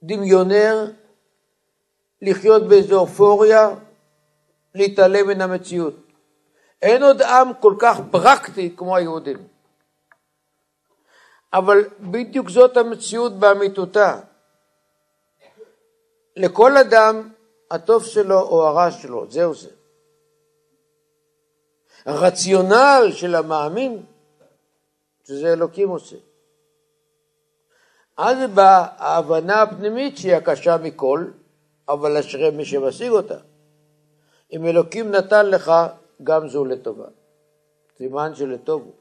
[0.04, 0.86] דמיונר,
[2.22, 3.76] לחיות באיזו אופוריה,
[4.80, 5.96] להתעלם מן המציאות.
[6.82, 9.48] אין עוד עם כל כך פרקטי כמו היהודים.
[11.54, 14.20] אבל בדיוק זאת המציאות באמיתותה.
[16.36, 17.30] לכל אדם
[17.72, 19.70] הטוב שלו או הרע שלו, זהו זה.
[22.06, 24.04] הרציונל של המאמין,
[25.28, 26.16] שזה אלוקים עושה.
[28.18, 31.26] אז באה ההבנה הפנימית שהיא הקשה מכל,
[31.90, 33.38] אבל אשרי מי שמשיג אותה.
[34.54, 35.72] אם אלוקים נתן לך,
[36.24, 37.08] גם זו לטובה.
[37.98, 38.94] סימן שלטוב הוא.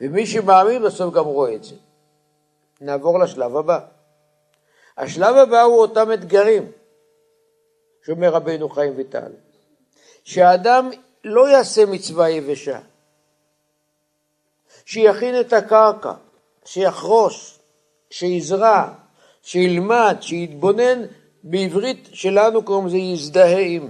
[0.00, 1.74] ומי שמאמין בסוף גם רואה את זה.
[2.80, 3.80] נעבור לשלב הבא.
[4.96, 6.72] השלב הבא הוא אותם אתגרים,
[8.06, 9.32] שאומר רבינו חיים ויטל,
[10.24, 10.90] שהאדם
[11.24, 12.80] לא יעשה מצווה יבשה,
[14.84, 16.12] שיכין את הקרקע,
[16.64, 17.58] שיחרוש,
[18.10, 18.92] שיזרע,
[19.42, 21.02] שילמד, שיתבונן,
[21.42, 23.88] בעברית שלנו קוראים לזה יזדהה עם.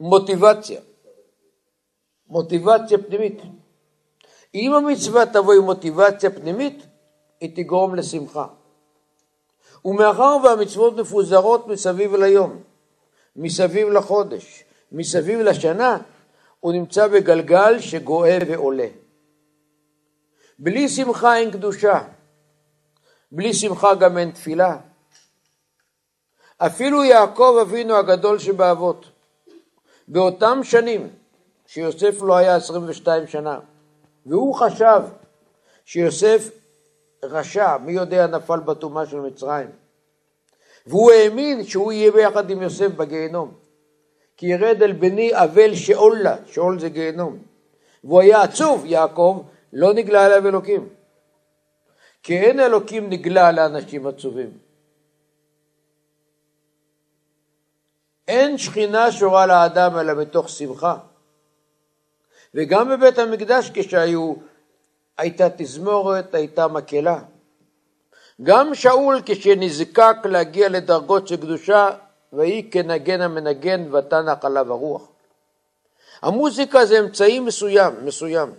[0.00, 0.80] מוטיבציה.
[2.28, 3.42] מוטיבציה פנימית.
[4.54, 6.86] אם המצווה תבוא עם מוטיבציה פנימית,
[7.40, 8.46] היא תגרום לשמחה.
[9.84, 12.62] ומאחר והמצוות מפוזרות מסביב ליום,
[13.36, 15.98] מסביב לחודש, מסביב לשנה,
[16.60, 18.86] הוא נמצא בגלגל שגואה ועולה.
[20.58, 22.00] בלי שמחה אין קדושה,
[23.32, 24.78] בלי שמחה גם אין תפילה.
[26.58, 29.09] אפילו יעקב אבינו הגדול שבאבות,
[30.12, 31.08] באותם שנים
[31.66, 33.58] שיוסף לא היה 22 שנה,
[34.26, 35.02] והוא חשב
[35.84, 36.50] שיוסף
[37.22, 39.68] רשע, מי יודע נפל בטומאה של מצרים.
[40.86, 43.54] והוא האמין שהוא יהיה ביחד עם יוסף בגיהנום.
[44.36, 47.38] כי ירד אל בני אבל שאול לה, שאול זה גיהנום.
[48.04, 49.42] והוא היה עצוב, יעקב,
[49.72, 50.88] לא נגלה אליו אלוקים.
[52.22, 54.50] כי אין אלוקים נגלה לאנשים עצובים.
[58.30, 60.96] אין שכינה שורה לאדם אלא מתוך שמחה.
[62.54, 64.34] וגם בבית המקדש כשהיו,
[65.18, 67.22] הייתה תזמורת, הייתה מקהלה.
[68.42, 71.90] גם שאול כשנזקק להגיע לדרגות של קדושה,
[72.32, 75.08] ויהי כנגן המנגן ותנח עליו הרוח.
[76.22, 78.52] המוזיקה זה אמצעי מסוים, מסוים,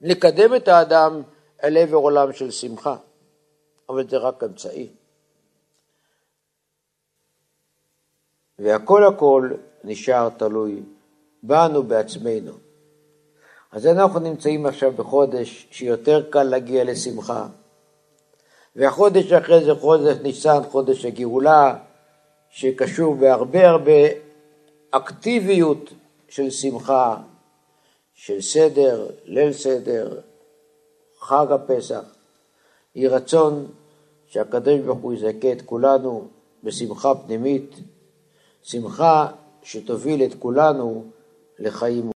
[0.00, 1.22] לקדם את האדם
[1.64, 2.96] אל עבר עולם של שמחה,
[3.88, 4.88] אבל זה רק אמצעי.
[8.58, 9.50] והכל הכל
[9.84, 10.82] נשאר תלוי
[11.42, 12.52] בנו בעצמנו.
[13.72, 17.46] אז אנחנו נמצאים עכשיו בחודש שיותר קל להגיע לשמחה,
[18.76, 21.76] והחודש אחרי זה חודש ניסן, חודש הגאולה,
[22.50, 23.92] שקשור בהרבה הרבה
[24.90, 25.90] אקטיביות
[26.28, 27.16] של שמחה,
[28.14, 30.20] של סדר, ליל סדר,
[31.20, 32.02] חג הפסח.
[32.94, 33.66] יהי רצון
[34.26, 36.28] שהקדוש ברוך הוא יזכה את כולנו
[36.64, 37.76] בשמחה פנימית,
[38.66, 39.26] שמחה
[39.62, 41.04] שתוביל את כולנו
[41.58, 42.10] לחיים